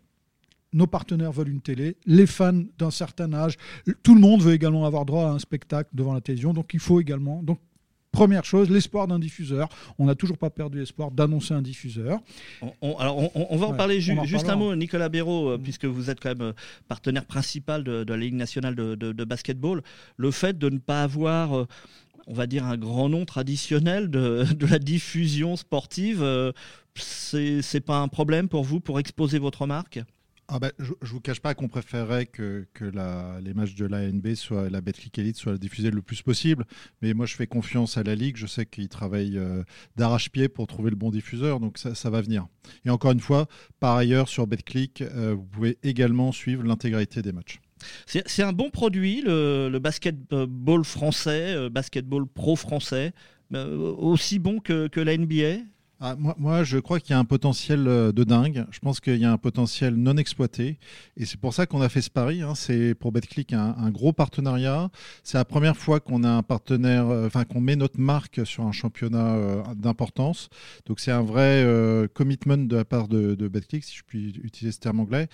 nos 0.73 0.87
partenaires 0.87 1.33
veulent 1.33 1.51
une 1.51 1.61
télé, 1.61 1.97
les 2.07 2.27
fans 2.27 2.63
d'un 2.79 2.91
certain 2.91 3.33
âge, 3.33 3.57
tout 4.03 4.15
le 4.15 4.21
monde 4.21 4.43
veut 4.43 4.53
également 4.53 4.87
avoir 4.87 5.05
droit 5.05 5.27
à 5.27 5.31
un 5.31 5.39
spectacle 5.39 5.91
devant 5.93 6.15
la 6.15 6.21
télévision, 6.21 6.53
donc 6.53 6.75
il 6.75 6.81
faut 6.81 7.01
également. 7.01 7.43
Donc, 7.43 7.59
Première 8.13 8.45
chose, 8.45 8.69
l'espoir 8.69 9.09
d'un 9.09 9.19
diffuseur. 9.19 9.71
On 9.99 10.05
n'a 10.05 10.15
toujours 10.15 10.37
pas 10.37 10.51
perdu 10.51 10.79
l'espoir 10.79 11.11
d'annoncer 11.11 11.55
un 11.55 11.63
diffuseur. 11.63 12.21
On, 12.83 12.95
alors, 12.99 13.35
on, 13.35 13.57
va 13.57 13.67
en 13.69 13.73
parler 13.73 14.03
juste 14.03 14.51
un 14.51 14.57
mot, 14.57 14.77
Nicolas 14.77 15.09
Béraud, 15.09 15.49
euh, 15.49 15.59
mm. 15.59 15.63
puisque 15.63 15.87
vous 15.87 16.11
êtes 16.11 16.21
quand 16.21 16.29
même 16.29 16.49
euh, 16.49 16.53
partenaire 16.89 17.25
principal 17.25 17.83
de, 17.83 18.05
la 18.07 18.17
Ligue 18.19 18.35
nationale 18.35 18.75
de, 18.75 19.25
basketball. 19.25 19.83
Le 20.19 20.31
fait 20.31 20.59
de 20.59 20.69
ne 20.69 20.79
pas 20.79 21.03
avoir 21.03 21.57
euh, 21.57 21.67
on 22.27 22.35
va 22.35 22.47
dire 22.47 22.67
un 22.67 22.77
grand 22.77 23.09
nom 23.09 23.25
traditionnel 23.25 24.11
de, 24.11 24.45
la 24.71 24.79
diffusion 24.79 25.57
sportive, 25.57 26.23
c'est 26.95 27.81
pas 27.85 27.97
un 27.97 28.09
problème 28.09 28.49
pour 28.49 28.63
vous 28.63 28.81
pour 28.81 29.01
exposer 29.01 29.39
votre 29.39 29.67
marque? 29.67 30.01
Ah 30.49 30.59
ben, 30.59 30.71
je 30.79 30.91
ne 30.91 31.09
vous 31.09 31.21
cache 31.21 31.41
pas 31.41 31.55
qu'on 31.55 31.69
préférerait 31.69 32.27
que, 32.27 32.67
les 33.43 33.55
matchs 33.55 33.75
de 33.75 33.87
l'ANB, 33.87 34.35
soit 34.35 34.69
la 34.71 34.81
Betclic 34.81 35.19
Elite, 35.19 35.37
soient 35.37 35.57
diffusés 35.57 35.91
le 35.91 36.03
plus 36.03 36.23
possible. 36.23 36.67
Mais 37.01 37.15
moi, 37.15 37.27
je 37.27 37.35
fais 37.35 37.47
confiance 37.47 37.97
à 37.97 38.03
la 38.03 38.15
Ligue. 38.15 38.37
Je 38.37 38.47
sais 38.47 38.67
qu'ils 38.67 38.89
travaillent 38.89 39.39
euh, 39.39 39.63
d'arrache-pied 39.97 40.49
pour 40.49 40.67
trouver 40.67 40.91
le 40.91 40.97
bon 40.97 41.11
diffuseur. 41.11 41.61
Donc, 41.61 41.79
ça, 41.79 42.11
va 42.11 42.21
venir. 42.21 42.47
Et 42.85 42.91
encore 42.91 43.13
une 43.13 43.21
fois, 43.21 43.47
par 43.81 43.97
ailleurs, 43.97 44.29
sur 44.29 44.47
Betclic, 44.47 45.01
euh, 45.01 45.35
vous 45.35 45.45
pouvez 45.45 45.79
également 45.83 46.33
suivre 46.33 46.65
l'intégralité 46.65 47.23
des 47.23 47.33
matchs. 47.33 47.61
C'est 48.07 48.43
un 48.43 48.53
bon 48.53 48.71
produit, 48.71 49.23
le, 49.23 49.79
basketball 49.79 50.85
français, 50.85 51.55
euh, 51.55 51.71
basketball 51.71 52.27
pro 52.27 52.57
français, 52.57 53.13
aussi 53.53 54.39
bon 54.39 54.61
que, 54.61 54.87
que 54.89 55.01
la 55.01 55.17
NBA 55.17 55.63
ah, 56.05 56.17
moi, 56.17 56.65
je 56.65 56.79
crois 56.79 56.99
qu'il 56.99 57.11
y 57.11 57.15
a 57.15 57.21
un 57.21 57.25
potentiel 57.25 57.87
euh, 57.87 58.11
de 58.11 58.25
dingue. 58.25 58.67
Je 58.73 58.81
pense 58.81 58.99
qu'il 58.99 59.19
y 59.19 59.25
a 59.25 59.31
un 59.31 59.39
potentiel 59.39 59.95
non 59.95 60.17
exploité. 60.17 60.81
Et 61.17 61.25
c'est 61.27 61.39
pour 61.39 61.55
ça 61.55 61.65
qu'on 61.65 61.81
a 61.81 61.89
fait 61.89 62.01
ce 62.03 62.11
pari. 62.11 62.43
Hein. 62.43 62.57
C'est 62.57 62.97
pour 62.97 63.13
BetClick 63.13 63.53
un, 63.53 63.89
gros 63.91 64.13
partenariat. 64.13 64.91
C'est 65.23 65.39
la 65.39 65.45
première 65.45 65.77
fois 65.77 66.01
qu'on 66.01 66.25
a 66.25 66.29
un 66.29 66.43
partenaire, 66.43 67.09
euh, 67.09 67.29
enfin 67.29 67.45
qu'on 67.45 67.61
met 67.61 67.77
notre 67.77 68.01
marque 68.01 68.45
sur 68.45 68.65
un 68.65 68.73
championnat 68.73 69.37
euh, 69.37 69.63
d'importance. 69.77 70.49
Donc 70.87 70.99
c'est 70.99 71.13
un 71.13 71.23
vrai 71.23 71.65
commitment 72.15 72.57
de 72.57 72.75
la 72.75 72.85
part 72.85 73.07
de, 73.07 73.37
de, 73.37 73.47
BetClick, 73.47 73.85
si 73.85 73.97
je 73.97 74.03
puis 74.05 74.35
utiliser 74.43 74.73
ce 74.73 74.81
terme 74.81 74.99
anglais. 74.99 75.29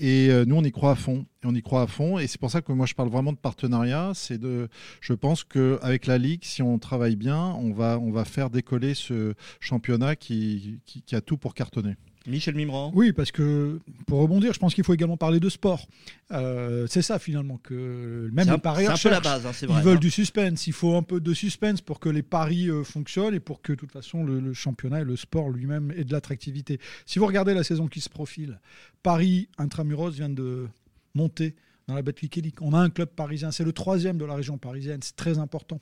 Et 0.00 0.30
nous, 0.46 0.56
on 0.56 0.64
y 0.64 0.72
croit 0.72 0.90
à 0.90 0.96
fond. 0.96 1.26
Et 1.44 1.46
on 1.46 1.54
y 1.54 1.62
croit 1.62 1.82
à 1.82 1.86
fond. 1.86 2.18
Et 2.18 2.26
c'est 2.26 2.40
pour 2.40 2.50
ça 2.50 2.60
que 2.60 2.72
moi, 2.72 2.86
je 2.86 2.94
parle 2.94 3.08
vraiment 3.10 3.32
de 3.32 3.38
partenariat. 3.38 4.10
C'est 4.14 4.38
de, 4.38 4.68
je 5.00 5.12
pense 5.12 5.44
qu'avec 5.44 6.06
la 6.06 6.18
Ligue, 6.18 6.42
si 6.42 6.60
on 6.60 6.80
travaille 6.80 7.14
bien, 7.14 7.54
on 7.60 7.72
va, 7.72 8.00
on 8.00 8.10
va 8.10 8.24
faire 8.24 8.50
décoller 8.50 8.94
ce 8.94 9.34
championnat 9.60 10.07
qui, 10.16 10.80
qui, 10.84 11.14
a 11.14 11.20
tout 11.20 11.36
pour 11.36 11.54
cartonner. 11.54 11.96
Michel 12.26 12.54
Mimran. 12.54 12.92
Oui, 12.94 13.12
parce 13.12 13.32
que 13.32 13.80
pour 14.06 14.20
rebondir, 14.20 14.52
je 14.52 14.58
pense 14.58 14.74
qu'il 14.74 14.84
faut 14.84 14.92
également 14.92 15.16
parler 15.16 15.40
de 15.40 15.48
sport. 15.48 15.86
Euh, 16.32 16.86
c'est 16.86 17.00
ça 17.00 17.18
finalement 17.18 17.58
que 17.58 18.28
même 18.32 18.50
les 18.50 18.58
parieurs 18.58 18.98
C'est 18.98 19.08
un 19.08 19.10
peu 19.10 19.14
la 19.14 19.20
base, 19.20 19.46
hein, 19.46 19.52
Ils 19.62 19.82
veulent 19.82 19.96
hein. 19.96 20.00
du 20.00 20.10
suspense. 20.10 20.66
Il 20.66 20.72
faut 20.72 20.94
un 20.94 21.02
peu 21.02 21.20
de 21.20 21.32
suspense 21.32 21.80
pour 21.80 22.00
que 22.00 22.08
les 22.08 22.22
paris 22.22 22.68
euh, 22.68 22.84
fonctionnent 22.84 23.34
et 23.34 23.40
pour 23.40 23.62
que 23.62 23.72
de 23.72 23.78
toute 23.78 23.92
façon 23.92 24.24
le, 24.24 24.52
championnat 24.52 25.00
et 25.00 25.04
le 25.04 25.16
sport 25.16 25.48
lui-même 25.48 25.92
ait 25.96 26.04
de 26.04 26.12
l'attractivité. 26.12 26.78
Si 27.06 27.18
vous 27.18 27.26
regardez 27.26 27.54
la 27.54 27.64
saison 27.64 27.86
qui 27.86 28.00
se 28.00 28.10
profile, 28.10 28.60
Paris 29.02 29.48
intramuros 29.56 30.10
vient 30.10 30.28
de 30.28 30.66
monter 31.14 31.54
dans 31.86 31.94
la 31.94 32.02
Betclic 32.02 32.36
Elite. 32.36 32.58
On 32.60 32.74
a 32.74 32.78
un 32.78 32.90
club 32.90 33.08
parisien, 33.08 33.50
c'est 33.50 33.64
le 33.64 33.72
troisième 33.72 34.18
de 34.18 34.24
la 34.26 34.34
région 34.34 34.58
parisienne, 34.58 35.00
c'est 35.02 35.16
très 35.16 35.38
important. 35.38 35.80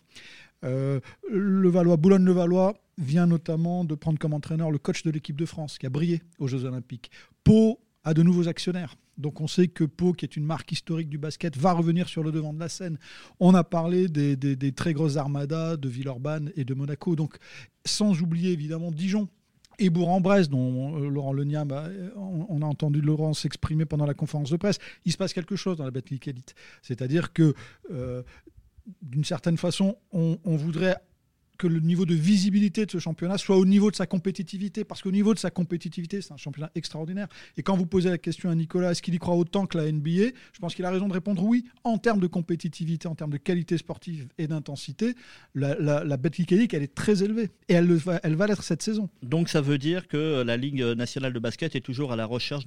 Euh, 0.64 1.00
le 1.30 1.68
Valois, 1.68 1.96
Boulogne-le-Valois 1.96 2.75
vient 2.98 3.26
notamment 3.26 3.84
de 3.84 3.94
prendre 3.94 4.18
comme 4.18 4.32
entraîneur 4.32 4.70
le 4.70 4.78
coach 4.78 5.02
de 5.02 5.10
l'équipe 5.10 5.36
de 5.36 5.46
France 5.46 5.78
qui 5.78 5.86
a 5.86 5.90
brillé 5.90 6.22
aux 6.38 6.48
Jeux 6.48 6.64
Olympiques. 6.64 7.10
Pau 7.44 7.80
a 8.04 8.14
de 8.14 8.22
nouveaux 8.22 8.48
actionnaires. 8.48 8.96
Donc 9.18 9.40
on 9.40 9.46
sait 9.46 9.68
que 9.68 9.84
Pau, 9.84 10.12
qui 10.12 10.25
est 10.25 10.36
une 10.36 10.44
marque 10.44 10.70
historique 10.72 11.08
du 11.08 11.18
basket, 11.18 11.56
va 11.56 11.72
revenir 11.72 12.08
sur 12.08 12.22
le 12.22 12.32
devant 12.32 12.52
de 12.52 12.60
la 12.60 12.68
scène. 12.68 12.98
On 13.40 13.54
a 13.54 13.64
parlé 13.64 14.08
des, 14.08 14.72
très 14.72 14.92
grosses 14.92 15.16
armadas 15.16 15.76
de 15.76 15.88
Villeurbanne 15.88 16.52
et 16.56 16.64
de 16.64 16.75
Monaco. 16.75 17.16
Donc 17.16 17.36
sans 17.84 18.20
oublier 18.20 18.52
évidemment 18.52 18.90
Dijon, 18.90 19.28
et 19.78 19.90
Bourg-en-Bresse, 19.90 20.48
dont 20.48 20.96
euh, 20.98 21.08
Laurent 21.08 21.34
Leniam, 21.34 21.70
on, 22.16 22.62
a 22.62 22.64
entendu 22.64 23.02
Laurent 23.02 23.34
s'exprimer 23.34 23.84
pendant 23.84 24.06
la 24.06 24.14
conférence 24.14 24.50
de 24.50 24.56
presse, 24.56 24.78
il 25.04 25.12
se 25.12 25.18
passe 25.18 25.34
quelque 25.34 25.54
chose 25.54 25.76
dans 25.76 25.84
la 25.84 25.90
Betclic 25.90 26.26
Elite. 26.28 26.54
C'est-à-dire 26.80 27.34
que, 27.34 27.54
euh, 27.90 28.22
d'une 29.02 29.25
certaine 29.25 29.57
façon, 29.57 29.97
on, 30.12 30.38
voudrait 30.57 30.97
que 31.57 31.66
le 31.66 31.81
niveau 31.81 32.05
de 32.05 32.14
visibilité 32.14 32.87
de 32.87 32.90
ce 32.90 32.99
championnat 32.99 33.38
soit 33.38 33.57
au 33.57 33.64
niveau 33.64 33.90
de 33.90 33.97
sa 33.97 34.07
compétitivité, 34.07 34.85
parce 34.85 35.02
qu'au 35.02 35.11
niveau 35.11 35.35
de 35.35 35.38
sa 35.38 35.50
compétitivité, 35.50 36.21
c'est 36.21 36.33
un 36.33 36.37
championnat 36.37 36.71
extraordinaire. 36.75 37.28
Et 37.57 37.62
quand 37.62 37.76
vous 37.76 37.87
posez 37.87 38.11
la 38.11 38.19
question 38.19 38.50
à 38.50 38.55
Nicolas, 38.55 38.93
est-ce 38.93 39.02
qu'il 39.02 39.14
y 39.14 39.19
croit 39.19 39.35
autant 39.35 39.66
que 39.66 39.78
la 39.78 39.90
NBA 39.90 40.33
Je 40.52 40.59
pense 40.61 40.75
qu'il 40.75 40.85
a 40.85 40.90
raison 40.90 41.09
de 41.09 41.12
répondre 41.12 41.43
oui. 41.43 41.64
En 41.85 41.99
termes 41.99 42.21
de 42.21 42.26
compétitivité, 42.26 43.09
en 43.09 43.14
termes 43.14 43.31
de 43.31 43.38
qualité 43.38 43.78
sportive 43.78 44.28
et 44.38 44.47
d'intensité, 44.47 45.14
la, 45.55 45.75
la, 45.78 46.05
la 46.05 46.16
elle 46.37 46.83
est 46.83 46.95
très 46.95 47.23
élevée. 47.23 47.50
Et 47.69 47.75
elle, 47.75 47.90
va, 47.93 48.21
elle 48.23 48.35
va 48.35 48.47
l'être 48.47 48.62
cette 48.62 48.83
saison. 48.83 49.09
Donc 49.23 49.49
ça 49.49 49.61
veut 49.61 49.78
dire 49.78 50.09
que 50.09 50.43
la 50.43 50.57
Ligue 50.57 50.83
nationale 50.83 51.33
de 51.33 51.38
basket 51.38 51.75
est 51.75 51.81
toujours 51.81 52.12
à 52.12 52.16
la 52.16 52.26
recherche 52.26 52.64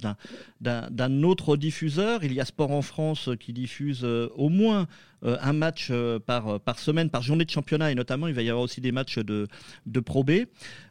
d'un 0.60 1.22
autre 1.22 1.56
diffuseur. 1.56 2.24
Il 2.24 2.32
y 2.32 2.40
a 2.40 2.44
Sport 2.44 2.72
en 2.72 2.82
France 2.82 3.30
qui 3.38 3.52
diffuse 3.52 4.00
euh, 4.04 4.28
au 4.34 4.48
moins 4.48 4.88
euh, 5.24 5.36
un 5.42 5.52
match 5.52 5.88
euh, 5.90 6.18
par, 6.18 6.60
par 6.60 6.78
semaine, 6.78 7.10
par 7.10 7.22
journée 7.22 7.44
de 7.44 7.50
championnat, 7.50 7.90
et 7.90 7.94
notamment 7.94 8.26
il 8.26 8.34
va 8.34 8.42
y 8.42 8.48
avoir 8.48 8.64
aussi 8.64 8.80
des 8.80 8.92
matchs 8.92 9.18
de, 9.18 9.48
de 9.86 10.00
Pro 10.00 10.24
B. 10.24 10.30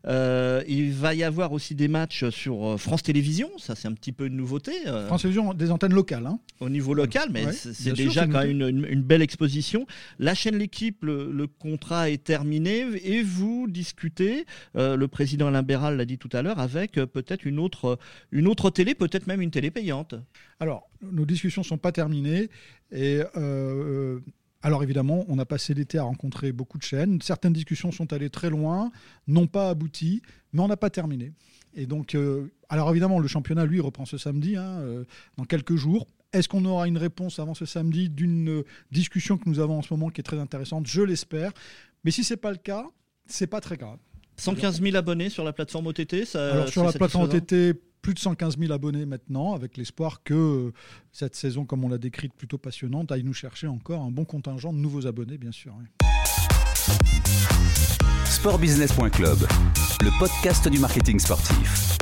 Euh, 0.06 0.64
il 0.68 0.92
va 0.94 1.16
y 1.16 1.24
avoir 1.24 1.52
aussi 1.52 1.74
des 1.76 1.88
matchs 1.88 2.30
sur 2.30 2.80
France 2.80 3.04
Télévisions, 3.04 3.50
ça 3.58 3.76
c'est 3.76 3.88
un 3.88 3.94
petit 3.94 4.12
peu 4.12 4.28
une 4.28 4.36
nouveauté. 4.36 4.72
France 5.08 5.24
Télévisions, 5.24 5.54
des 5.54 5.72
antennes 5.72 5.94
locales. 5.94 6.28
Hein. 6.28 6.40
Au 6.60 6.70
niveau 6.70 6.94
local, 6.94 7.30
mais 7.32 7.52
c'est 7.54 7.94
déjà 7.94 8.28
quand 8.28 8.40
même 8.40 8.52
une, 8.52 8.86
une, 8.90 9.02
belle 9.02 9.22
exposition. 9.22 9.88
La 10.20 10.34
chaîne 10.36 10.58
L'équipe, 10.60 11.04
le, 11.04 11.48
contrat 11.48 12.10
est 12.10 12.24
terminé 12.24 12.86
et 13.04 13.24
vous 13.24 13.68
discutez, 13.70 14.46
le 14.76 15.06
président 15.08 15.48
Alain 15.48 15.64
Béral 15.64 15.98
l'a 15.98 16.06
dit 16.06 16.18
tout 16.18 16.30
à 16.34 16.42
l'heure, 16.42 16.60
avec 16.60 16.94
peut-être 16.94 17.46
une 17.46 17.60
autre, 17.60 17.98
une 18.32 18.48
autre 18.48 18.70
télé, 18.70 18.94
peut-être 18.94 19.28
même 19.28 19.42
une 19.42 19.52
télé 19.52 19.72
payante. 19.72 20.16
Alors, 20.60 20.89
nos 21.02 21.26
discussions 21.26 21.62
ne 21.62 21.66
sont 21.66 21.78
pas 21.78 21.92
terminées. 21.92 22.50
Et 22.92 23.20
euh, 23.20 23.28
euh, 23.36 24.20
alors 24.62 24.84
évidemment, 24.84 25.26
on 25.28 25.40
a 25.40 25.46
passé 25.46 25.74
l'été 25.74 25.98
à 25.98 26.04
rencontrer 26.04 26.52
beaucoup 26.52 26.78
de 26.78 26.84
chaînes. 26.84 27.22
Certaines 27.22 27.54
discussions 27.54 27.92
sont 27.92 28.12
allées 28.14 28.30
très 28.30 28.50
loin, 28.50 28.92
n'ont 29.28 29.48
pas 29.48 29.70
abouti, 29.70 30.22
mais 30.54 30.62
on 30.62 30.68
n'a 30.68 30.78
pas 30.78 30.90
terminé. 30.90 31.32
Et 31.76 31.86
donc, 31.86 32.16
euh, 32.16 32.52
alors 32.68 32.90
évidemment, 32.90 33.20
le 33.20 33.28
championnat, 33.28 33.66
lui, 33.66 33.80
reprend 33.80 34.06
ce 34.06 34.18
samedi, 34.18 34.56
hein, 34.56 34.84
dans 35.38 35.46
quelques 35.46 35.76
jours. 35.76 36.08
Est-ce 36.32 36.48
qu'on 36.48 36.66
aura 36.66 36.88
une 36.88 36.98
réponse 36.98 37.40
avant 37.40 37.56
ce 37.56 37.66
samedi 37.66 38.10
d'une 38.10 38.64
discussion 38.92 39.38
que 39.38 39.50
nous 39.50 39.60
avons 39.60 39.80
en 39.80 39.82
ce 39.82 39.94
moment 39.94 40.10
qui 40.10 40.22
est 40.22 40.24
très 40.24 40.40
intéressante? 40.40 40.86
Je 40.86 41.02
l'espère. 41.02 41.52
Mais 42.04 42.12
si 42.12 42.24
ce 42.24 42.34
n'est 42.34 42.38
pas 42.38 42.52
le 42.52 42.58
cas, 42.58 42.86
c'est 43.26 43.48
pas 43.48 43.62
très 43.62 43.78
grave. 43.78 43.98
115 44.40 44.82
000 44.82 44.96
abonnés 44.96 45.30
sur 45.30 45.44
la 45.44 45.54
plateforme 45.54 45.88
OTT 45.88 46.26
ça, 46.26 46.54
Alors 46.54 46.70
sur 46.70 46.84
la 46.84 46.94
plateforme 46.94 47.26
OTT, 47.26 47.80
plus 48.02 48.14
de 48.14 48.20
115 48.20 48.58
000 48.58 48.72
abonnés 48.72 49.06
maintenant, 49.06 49.54
avec 49.54 49.78
l'espoir 49.78 50.24
que 50.24 50.34
euh, 50.34 50.74
cette 51.12 51.36
saison, 51.36 51.66
comme 51.66 51.84
on 51.84 51.90
l'a 51.90 51.98
décrite, 51.98 52.34
plutôt 52.34 52.58
passionnante, 52.58 53.12
aille 53.12 53.24
nous 53.24 53.34
chercher 53.34 53.68
encore 53.68 54.02
un 54.02 54.12
bon 54.12 54.26
contingent 54.26 54.74
de 54.74 54.78
nouveaux 54.78 55.08
abonnés, 55.08 55.38
bien 55.38 55.52
sûr. 55.52 55.76
Sportbusiness.club, 58.26 59.40
le 60.02 60.20
podcast 60.20 60.68
du 60.70 60.80
marketing 60.80 61.20
sportif. 61.20 61.98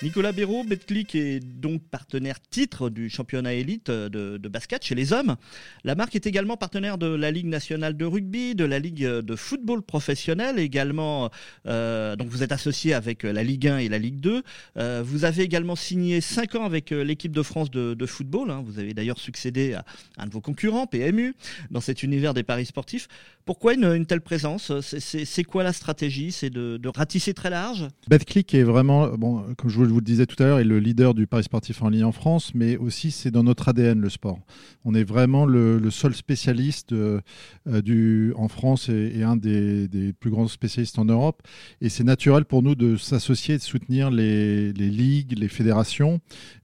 Nicolas 0.00 0.30
Béraud, 0.30 0.62
Betclic 0.62 1.16
est 1.16 1.40
donc 1.40 1.82
partenaire 1.82 2.40
titre 2.40 2.88
du 2.88 3.10
championnat 3.10 3.54
élite 3.54 3.90
de, 3.90 4.48
basket 4.48 4.84
chez 4.84 4.94
les 4.94 5.12
hommes. 5.12 5.34
La 5.82 5.96
marque 5.96 6.14
est 6.14 6.24
également 6.24 6.56
partenaire 6.56 6.98
de 6.98 7.08
la 7.08 7.32
Ligue 7.32 7.48
nationale 7.48 7.96
de 7.96 8.04
rugby, 8.04 8.54
de 8.54 8.64
la 8.64 8.78
Ligue 8.78 9.04
de 9.04 9.36
football 9.36 9.82
professionnel 9.82 10.60
également. 10.60 11.30
Euh, 11.66 12.14
donc 12.14 12.28
vous 12.28 12.44
êtes 12.44 12.52
associé 12.52 12.94
avec 12.94 13.24
la 13.24 13.42
Ligue 13.42 13.66
1 13.66 13.78
et 13.78 13.88
la 13.88 13.98
Ligue 13.98 14.20
2. 14.20 14.44
Euh, 14.76 15.02
vous 15.04 15.24
avez 15.24 15.42
également 15.42 15.74
signé 15.74 16.20
5 16.20 16.54
ans 16.54 16.64
avec 16.64 16.92
euh, 16.92 17.02
l'équipe 17.02 17.32
de 17.32 17.42
France 17.42 17.68
de, 17.68 18.06
football. 18.06 18.52
Hein. 18.52 18.62
Vous 18.64 18.78
avez 18.78 18.94
d'ailleurs 18.94 19.18
succédé 19.18 19.74
à 19.74 19.84
un 20.16 20.26
de 20.26 20.30
vos 20.30 20.40
concurrents, 20.40 20.86
PMU, 20.86 21.34
dans 21.72 21.80
cet 21.80 22.04
univers 22.04 22.34
des 22.34 22.44
paris 22.44 22.66
sportifs. 22.66 23.08
Pourquoi 23.44 23.74
une, 23.74 24.06
telle 24.06 24.20
présence? 24.20 24.70
C'est 24.80 25.44
quoi 25.44 25.64
la 25.64 25.72
stratégie? 25.72 26.30
C'est 26.30 26.50
de, 26.50 26.76
de, 26.76 26.88
ratisser 26.88 27.34
très 27.34 27.50
large? 27.50 27.88
Betclic 28.06 28.54
est 28.54 28.62
vraiment, 28.62 29.08
bon, 29.08 29.42
comme 29.56 29.70
je 29.70 29.78
vous 29.78 29.87
je 29.88 29.92
vous 29.92 30.00
le 30.00 30.04
disais 30.04 30.26
tout 30.26 30.40
à 30.42 30.46
l'heure, 30.46 30.58
est 30.58 30.64
le 30.64 30.78
leader 30.78 31.14
du 31.14 31.26
Paris 31.26 31.44
sportif 31.44 31.82
en 31.82 31.88
ligne 31.88 32.04
en 32.04 32.12
France, 32.12 32.52
mais 32.54 32.76
aussi 32.76 33.10
c'est 33.10 33.30
dans 33.30 33.42
notre 33.42 33.68
ADN 33.70 34.00
le 34.00 34.10
sport. 34.10 34.38
On 34.84 34.94
est 34.94 35.02
vraiment 35.02 35.46
le, 35.46 35.90
seul 35.90 36.14
spécialiste 36.14 36.92
euh, 36.92 37.20
du, 37.64 38.34
en 38.36 38.48
France 38.48 38.90
et, 38.90 39.22
un 39.22 39.36
des, 39.36 40.12
plus 40.20 40.30
grands 40.30 40.46
spécialistes 40.46 40.98
en 40.98 41.06
Europe. 41.06 41.42
Et 41.80 41.88
c'est 41.88 42.04
naturel 42.04 42.44
pour 42.44 42.62
nous 42.62 42.74
de 42.74 42.96
s'associer, 42.96 43.56
de 43.56 43.62
soutenir 43.62 44.10
les, 44.10 44.72
ligues, 44.72 45.38
les 45.38 45.48
fédérations, 45.48 46.20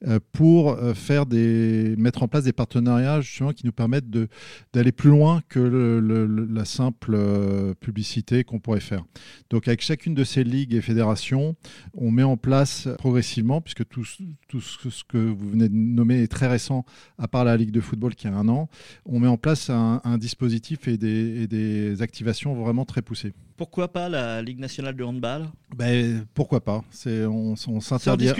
euh, 0.06 0.20
pour 0.32 0.72
euh, 0.72 0.92
faire 0.92 1.24
des, 1.24 1.94
mettre 1.96 2.22
en 2.22 2.28
place 2.28 2.44
des 2.44 2.52
partenariats 2.52 3.22
justement 3.22 3.52
qui 3.52 3.64
nous 3.64 3.72
permettent 3.72 4.10
d'aller 4.74 4.92
plus 4.92 5.10
loin 5.10 5.40
que 5.48 5.58
la 5.60 6.64
simple 6.66 7.16
publicité 7.80 8.44
qu'on 8.44 8.60
pourrait 8.60 8.80
faire. 8.80 9.04
Donc 9.48 9.66
avec 9.66 9.80
chacune 9.80 10.14
de 10.14 10.24
ces 10.24 10.44
ligues 10.44 10.74
et 10.74 10.82
fédérations, 10.82 11.56
on 11.94 12.10
met 12.10 12.22
en 12.22 12.36
place 12.36 12.86
progressivement, 13.14 13.60
puisque 13.60 13.86
tout, 13.86 14.04
tout, 14.48 14.60
ce 14.60 15.04
que 15.04 15.18
vous 15.18 15.50
venez 15.50 15.68
de 15.68 15.74
nommer 15.74 16.20
est 16.22 16.26
très 16.26 16.48
récent, 16.48 16.84
à 17.16 17.28
part 17.28 17.44
la 17.44 17.56
Ligue 17.56 17.70
de 17.70 17.80
football 17.80 18.16
qui 18.16 18.26
a 18.26 18.32
un 18.32 18.48
an, 18.48 18.68
on 19.06 19.20
met 19.20 19.28
en 19.28 19.36
place 19.36 19.70
un, 19.70 20.18
dispositif 20.18 20.88
et 20.88 20.98
des, 20.98 21.42
et 21.42 21.46
des 21.46 22.02
activations 22.02 22.54
vraiment 22.54 22.84
très 22.84 23.02
poussées. 23.02 23.32
Pourquoi 23.56 23.86
pas 23.86 24.08
la 24.08 24.42
Ligue 24.42 24.58
nationale 24.58 24.96
de 24.96 25.04
handball? 25.04 25.46
Ben, 25.76 26.26
Pourquoi 26.34 26.60
pas 26.60 26.82
on, 27.06 27.54
on 27.68 27.80
s'interdit. 27.80 28.30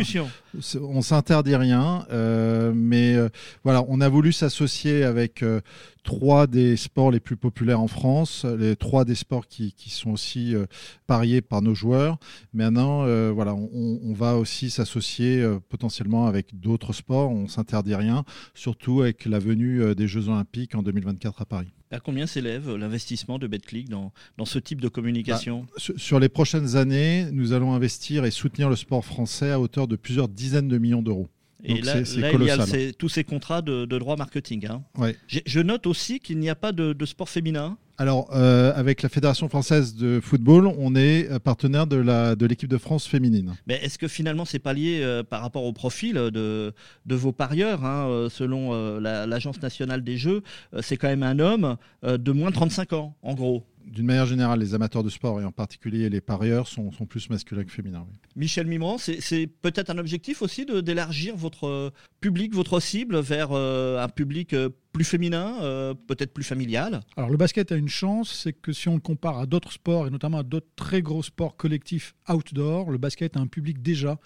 On 0.80 1.02
s'interdit 1.02 1.54
rien, 1.54 2.04
euh, 2.10 2.72
mais 2.74 3.14
euh, 3.14 3.28
voilà, 3.62 3.84
on 3.86 4.00
a 4.00 4.08
voulu 4.08 4.32
s'associer 4.32 5.04
avec 5.04 5.44
euh, 5.44 5.60
trois 6.04 6.46
des 6.46 6.76
sports 6.76 7.10
les 7.10 7.18
plus 7.18 7.36
populaires 7.36 7.80
en 7.80 7.88
France, 7.88 8.44
les 8.44 8.76
trois 8.76 9.04
des 9.04 9.16
sports 9.16 9.48
qui, 9.48 9.72
qui 9.72 9.90
sont 9.90 10.10
aussi 10.10 10.54
pariés 11.06 11.40
par 11.40 11.62
nos 11.62 11.74
joueurs. 11.74 12.18
Maintenant, 12.52 13.04
voilà, 13.32 13.54
on, 13.54 13.98
on, 14.02 14.12
va 14.12 14.36
aussi 14.36 14.70
s'associer 14.70 15.44
potentiellement 15.68 16.26
avec 16.26 16.60
d'autres 16.60 16.92
sports. 16.92 17.30
On 17.30 17.48
s'interdit 17.48 17.94
rien, 17.94 18.24
surtout 18.54 19.00
avec 19.00 19.24
la 19.24 19.38
venue 19.38 19.94
des 19.94 20.06
Jeux 20.06 20.28
Olympiques 20.28 20.74
en 20.74 20.82
2024 20.82 21.42
à 21.42 21.44
Paris. 21.46 21.72
À 21.94 22.00
combien 22.00 22.26
s'élève 22.26 22.74
l'investissement 22.74 23.38
de 23.38 23.46
BetClick 23.46 23.88
dans, 23.88 24.12
dans 24.36 24.44
ce 24.44 24.58
type 24.58 24.80
de 24.80 24.88
communication 24.88 25.60
bah, 25.60 25.94
Sur 25.96 26.18
les 26.18 26.28
prochaines 26.28 26.74
années, 26.74 27.28
nous 27.30 27.52
allons 27.52 27.72
investir 27.72 28.24
et 28.24 28.32
soutenir 28.32 28.68
le 28.68 28.74
sport 28.74 29.04
français 29.04 29.52
à 29.52 29.60
hauteur 29.60 29.86
de 29.86 29.94
plusieurs 29.94 30.28
dizaines 30.28 30.66
de 30.66 30.78
millions 30.78 31.02
d'euros. 31.02 31.28
Et 31.64 31.80
là, 31.80 32.00
il 32.00 32.44
y 32.44 32.50
a 32.50 32.92
tous 32.92 33.08
ces 33.08 33.24
contrats 33.24 33.62
de, 33.62 33.84
droit 33.86 34.16
marketing. 34.16 34.66
Hein. 34.66 34.82
Je 35.28 35.60
note 35.60 35.86
aussi 35.86 36.20
qu'il 36.20 36.38
n'y 36.38 36.50
a 36.50 36.54
pas 36.54 36.72
de, 36.72 37.04
sport 37.04 37.28
féminin. 37.28 37.76
alors, 37.96 38.28
euh, 38.34 38.72
avec 38.74 39.02
la 39.02 39.08
Fédération 39.08 39.48
française 39.48 39.94
de 39.94 40.20
football, 40.20 40.66
on 40.66 40.96
est 40.96 41.30
euh, 41.30 41.38
partenaire 41.38 41.86
de 41.86 41.96
la 41.96 42.34
de 42.34 42.44
l'équipe 42.44 42.68
de 42.68 42.78
France 42.78 43.06
féminine. 43.06 43.54
Mais 43.68 43.74
est-ce 43.84 43.98
que 43.98 44.08
finalement 44.08 44.44
c'est 44.44 44.58
pas 44.58 44.72
lié 44.72 45.00
euh, 45.00 45.22
par 45.22 45.42
rapport 45.42 45.64
au 45.64 45.72
profil 45.72 46.14
de, 46.14 46.72
de 47.06 47.14
vos 47.14 47.30
parieurs 47.32 47.84
hein, 47.84 48.28
Selon 48.30 48.98
l'Agence 48.98 49.62
nationale 49.62 50.02
des 50.02 50.16
jeux, 50.16 50.42
c'est 50.80 50.96
quand 50.96 51.08
même 51.08 51.22
un 51.22 51.38
homme 51.38 51.76
de 52.02 52.32
moins 52.32 52.50
de 52.50 52.54
35 52.54 52.92
ans, 52.94 53.16
en 53.22 53.34
gros 53.34 53.64
d'une 53.86 54.06
manière 54.06 54.26
générale, 54.26 54.60
les 54.60 54.74
amateurs 54.74 55.02
de 55.02 55.08
sport 55.08 55.40
et 55.40 55.44
en 55.44 55.52
particulier 55.52 56.08
les 56.08 56.20
parieurs 56.20 56.66
sont, 56.66 56.90
sont 56.92 57.06
plus 57.06 57.30
masculins 57.30 57.64
que 57.64 57.70
féminins. 57.70 58.06
Michel 58.36 58.66
Mimran, 58.66 58.98
c'est 58.98 59.46
peut-être 59.46 59.90
un 59.90 59.98
objectif 59.98 60.42
aussi 60.42 60.66
d'élargir 60.66 61.36
votre 61.36 61.66
euh, 61.66 61.90
public, 62.20 62.54
votre 62.54 62.80
cible 62.80 63.18
vers 63.20 63.48
euh, 63.52 64.02
un 64.02 64.08
public 64.08 64.54
euh, 64.54 64.70
plus 64.92 65.04
féminin, 65.04 65.56
peut-être 66.06 66.32
plus 66.32 66.44
familial? 66.44 67.00
Alors 67.16 67.28
le 67.28 67.36
basket 67.36 67.72
a 67.72 67.74
une 67.74 67.88
chance, 67.88 68.30
c'est 68.30 68.52
que 68.52 68.72
si 68.72 68.88
on 68.88 68.94
le 68.94 69.00
compare 69.00 69.40
à 69.40 69.46
d'autres 69.46 69.72
sports 69.72 70.06
et 70.06 70.10
notamment 70.10 70.38
à 70.38 70.42
d'autres 70.44 70.70
très 70.76 71.02
gros 71.02 71.24
sports 71.24 71.56
collectifs 71.56 72.14
outdoor, 72.28 72.92
le 72.92 72.98
basket 72.98 73.36
a 73.36 73.40
un 73.40 73.48
public 73.48 73.82
déjà 73.82 74.20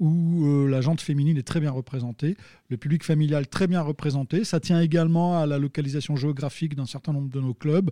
où 0.00 0.46
euh, 0.46 0.68
la 0.68 0.80
jante 0.80 1.00
féminine 1.00 1.36
est 1.36 1.46
très 1.46 1.60
bien 1.60 1.70
représentée, 1.70 2.36
le 2.68 2.76
public 2.76 3.04
familial 3.04 3.46
très 3.46 3.66
bien 3.66 3.80
représenté. 3.80 4.44
Ça 4.44 4.60
tient 4.60 4.80
également 4.80 5.38
à 5.38 5.46
la 5.46 5.58
localisation 5.58 6.16
géographique 6.16 6.74
d'un 6.74 6.86
certain 6.86 7.12
nombre 7.12 7.30
de 7.30 7.40
nos 7.40 7.54
clubs. 7.54 7.90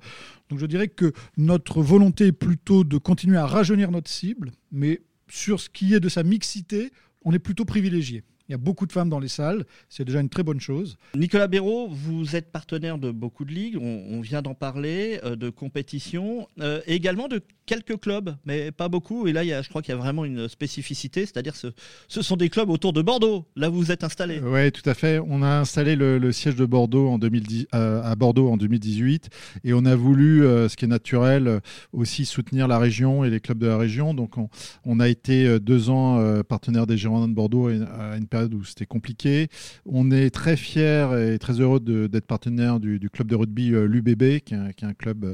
Donc 0.48 0.58
je 0.58 0.66
dirais 0.66 0.88
que 0.88 1.12
notre 1.36 1.82
volonté 1.82 2.26
est 2.26 2.32
plutôt 2.32 2.84
de 2.84 2.98
continuer 2.98 3.36
à 3.36 3.46
rajeunir 3.46 3.90
notre 3.90 4.10
cible, 4.10 4.52
mais 4.70 5.00
sur 5.28 5.60
ce 5.60 5.68
qui 5.68 5.94
est 5.94 6.00
de 6.00 6.08
sa 6.08 6.22
mixité, 6.22 6.92
on 7.24 7.32
est 7.32 7.38
plutôt 7.38 7.64
privilégié. 7.64 8.24
Il 8.48 8.52
y 8.52 8.54
a 8.54 8.58
beaucoup 8.58 8.86
de 8.86 8.92
femmes 8.92 9.08
dans 9.08 9.18
les 9.18 9.28
salles, 9.28 9.64
c'est 9.88 10.04
déjà 10.04 10.20
une 10.20 10.28
très 10.28 10.42
bonne 10.42 10.60
chose. 10.60 10.98
Nicolas 11.14 11.46
Béraud, 11.46 11.88
vous 11.88 12.36
êtes 12.36 12.50
partenaire 12.50 12.98
de 12.98 13.10
beaucoup 13.10 13.44
de 13.44 13.52
ligues, 13.52 13.78
on, 13.80 14.20
vient 14.20 14.42
d'en 14.42 14.54
parler, 14.54 15.20
euh, 15.24 15.36
de 15.36 15.50
compétitions, 15.50 16.48
euh, 16.60 16.80
et 16.86 16.94
également 16.94 17.28
de 17.28 17.40
quelques 17.66 17.98
clubs, 17.98 18.36
mais 18.44 18.70
pas 18.72 18.88
beaucoup. 18.88 19.26
Et 19.26 19.32
là, 19.32 19.44
il 19.44 19.48
y 19.48 19.52
a, 19.52 19.62
je 19.62 19.68
crois 19.68 19.82
qu'il 19.82 19.94
y 19.94 19.96
a 19.96 20.00
vraiment 20.00 20.24
une 20.24 20.48
spécificité, 20.48 21.20
c'est-à-dire 21.20 21.56
ce, 21.56 21.68
ce 22.08 22.22
sont 22.22 22.36
des 22.36 22.48
clubs 22.48 22.68
autour 22.70 22.92
de 22.92 23.02
Bordeaux. 23.02 23.46
Là, 23.56 23.68
vous 23.68 23.78
vous 23.78 23.92
êtes 23.92 24.04
installé. 24.04 24.40
Oui, 24.40 24.70
tout 24.72 24.88
à 24.88 24.94
fait. 24.94 25.20
On 25.26 25.42
a 25.42 25.60
installé 25.60 25.96
le, 25.96 26.32
siège 26.32 26.56
de 26.56 26.64
Bordeaux 26.66 27.08
en 27.08 27.18
2010, 27.18 27.66
euh, 27.74 28.02
à 28.02 28.14
Bordeaux 28.16 28.50
en 28.50 28.56
2018, 28.56 29.30
et 29.64 29.72
on 29.72 29.84
a 29.84 29.94
voulu, 29.94 30.42
ce 30.42 30.76
qui 30.76 30.84
est 30.84 30.88
naturel, 30.88 31.60
aussi 31.92 32.24
soutenir 32.24 32.68
la 32.68 32.78
région 32.78 33.24
et 33.24 33.30
les 33.30 33.40
clubs 33.40 33.58
de 33.58 33.66
la 33.66 33.76
région. 33.76 34.14
Donc, 34.14 34.38
on, 34.38 34.48
on 34.84 35.00
a 35.00 35.08
été 35.08 35.60
deux 35.60 35.90
ans 35.90 36.42
partenaire 36.44 36.86
des 36.86 36.96
Girondins 36.96 37.28
de 37.28 37.34
Bordeaux 37.34 37.68
à 37.68 38.16
une 38.16 38.26
période 38.26 38.41
où 38.52 38.64
c'était 38.64 38.86
compliqué. 38.86 39.48
On 39.86 40.10
est 40.10 40.30
très 40.30 40.56
fiers 40.56 41.34
et 41.34 41.38
très 41.38 41.60
heureux 41.60 41.80
d'être 41.80 42.26
partenaire 42.26 42.80
du, 42.80 43.10
club 43.10 43.28
de 43.28 43.34
rugby 43.34 43.72
euh, 43.72 43.86
l'UBB, 43.86 44.40
qui, 44.40 44.54
est 44.54 44.84
un 44.84 44.94
club 44.94 45.24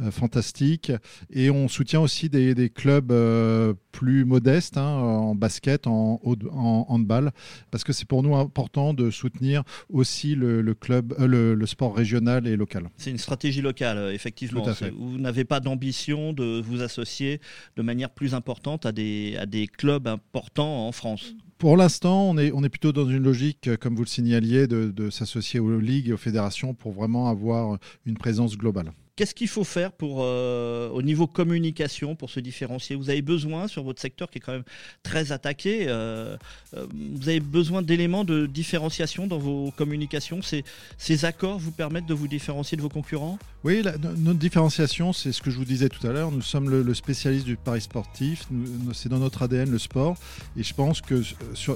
euh, 0.00 0.10
fantastique. 0.10 0.92
Et 1.30 1.50
on 1.50 1.68
soutient 1.68 2.00
aussi 2.00 2.28
des, 2.28 2.70
clubs 2.70 3.12
euh, 3.12 3.74
plus 3.92 4.24
modestes 4.24 4.76
hein, 4.76 4.86
en 4.86 5.34
basket, 5.34 5.86
en, 5.86 6.20
en, 6.24 6.86
handball, 6.88 7.32
parce 7.70 7.84
que 7.84 7.92
c'est 7.92 8.06
pour 8.06 8.22
nous 8.22 8.34
important 8.34 8.94
de 8.94 9.10
soutenir 9.10 9.62
aussi 9.88 10.34
le, 10.34 10.74
club, 10.74 11.14
le, 11.18 11.66
sport 11.66 11.96
régional 11.96 12.46
et 12.46 12.56
local. 12.56 12.88
C'est 12.96 13.10
une 13.10 13.18
stratégie 13.18 13.62
locale, 13.62 14.12
effectivement. 14.12 14.64
Vous 14.98 15.18
n'avez 15.18 15.44
pas 15.44 15.60
d'ambition 15.60 16.32
de 16.32 16.60
vous 16.60 16.82
associer 16.82 17.40
de 17.76 17.82
manière 17.82 18.10
plus 18.10 18.34
importante 18.34 18.86
à 18.86 18.92
des, 18.92 19.36
à 19.38 19.46
des 19.46 19.66
clubs 19.66 20.06
importants 20.06 20.86
en 20.86 20.92
France 20.92 21.34
pour 21.62 21.76
l'instant, 21.76 22.28
on 22.28 22.38
on 22.52 22.64
est 22.64 22.68
plutôt 22.68 22.92
dans 22.92 23.08
une 23.08 23.22
logique, 23.22 23.68
euh, 23.68 23.76
comme 23.76 23.94
vous 23.94 24.02
le 24.02 24.08
signaliez, 24.08 24.66
de 24.66 25.10
s'associer 25.10 25.60
aux 25.60 25.78
ligues 25.78 26.08
et 26.08 26.12
aux 26.12 26.18
fédérations 26.18 26.74
pour 26.74 26.92
vraiment 26.92 27.28
avoir 27.28 27.78
une 28.06 28.16
présence 28.16 28.56
globale. 28.56 28.92
Qu'est-ce 29.14 29.34
qu'il 29.34 29.48
faut 29.48 29.64
faire 29.64 29.92
pour, 29.92 30.20
euh, 30.20 30.88
au 30.88 31.02
niveau 31.02 31.26
communication 31.26 32.16
pour 32.16 32.30
se 32.30 32.40
différencier? 32.40 32.96
Vous 32.96 33.10
avez 33.10 33.20
besoin, 33.20 33.68
sur 33.68 33.82
votre 33.82 34.00
secteur 34.00 34.30
qui 34.30 34.38
est 34.38 34.40
quand 34.40 34.52
même 34.52 34.64
très 35.02 35.32
attaqué, 35.32 35.84
euh, 35.86 36.38
euh, 36.74 36.86
vous 36.90 37.28
avez 37.28 37.40
besoin 37.40 37.82
d'éléments 37.82 38.24
de 38.24 38.46
différenciation 38.46 39.26
dans 39.26 39.36
vos 39.36 39.70
communications? 39.72 40.40
Ces, 40.40 40.64
ces, 40.96 41.26
accords 41.26 41.58
vous 41.58 41.72
permettent 41.72 42.06
de 42.06 42.14
vous 42.14 42.26
différencier 42.26 42.78
de 42.78 42.82
vos 42.82 42.88
concurrents? 42.88 43.38
Oui, 43.64 43.82
notre 44.16 44.38
différenciation, 44.38 45.12
c'est 45.12 45.32
ce 45.32 45.42
que 45.42 45.50
je 45.50 45.58
vous 45.58 45.66
disais 45.66 45.90
tout 45.90 46.06
à 46.06 46.10
l'heure. 46.12 46.32
Nous 46.32 46.40
sommes 46.40 46.70
le, 46.70 46.94
spécialiste 46.94 47.44
du 47.44 47.56
pari 47.56 47.82
sportif. 47.82 48.46
C'est 48.94 49.10
dans 49.10 49.18
notre 49.18 49.42
ADN 49.42 49.70
le 49.70 49.78
sport. 49.78 50.16
Et 50.56 50.62
je 50.62 50.72
pense 50.72 51.02
que 51.02 51.22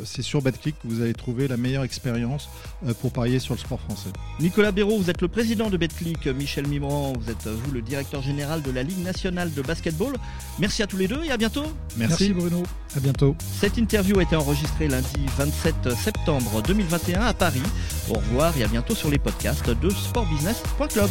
c'est 0.04 0.22
sur 0.22 0.40
BetClick 0.40 0.74
que 0.80 0.88
vous 0.88 1.02
allez 1.02 1.12
trouver 1.12 1.48
la 1.48 1.58
meilleure 1.58 1.84
expérience 1.84 2.48
pour 3.00 3.12
parier 3.12 3.38
sur 3.40 3.54
le 3.54 3.60
sport 3.60 3.80
français. 3.80 4.10
Nicolas 4.40 4.72
Béraud, 4.72 4.96
vous 4.98 5.10
êtes 5.10 5.20
le 5.20 5.28
président 5.28 5.68
de 5.68 5.76
BetClick. 5.76 6.26
Michel 6.26 6.66
Mimran, 6.66 7.12
vous 7.26 7.32
êtes 7.32 7.46
vous 7.48 7.72
le 7.72 7.82
directeur 7.82 8.22
général 8.22 8.62
de 8.62 8.70
la 8.70 8.82
Ligue 8.82 9.02
nationale 9.02 9.52
de 9.52 9.62
basketball. 9.62 10.14
Merci 10.58 10.82
à 10.82 10.86
tous 10.86 10.96
les 10.96 11.08
deux 11.08 11.24
et 11.24 11.30
à 11.30 11.36
bientôt. 11.36 11.64
Merci, 11.96 12.32
Bruno. 12.32 12.62
À 12.96 13.00
bientôt. 13.00 13.34
Cette 13.60 13.76
interview 13.76 14.18
a 14.18 14.22
été 14.22 14.36
enregistrée 14.36 14.88
lundi 14.88 15.26
27 15.36 15.94
septembre 15.94 16.62
2021 16.62 17.22
à 17.22 17.34
Paris. 17.34 17.62
Au 18.08 18.14
revoir 18.14 18.56
et 18.56 18.64
à 18.64 18.68
bientôt 18.68 18.94
sur 18.94 19.10
les 19.10 19.18
podcasts 19.18 19.70
de 19.70 19.90
sportbusiness.club. 19.90 21.10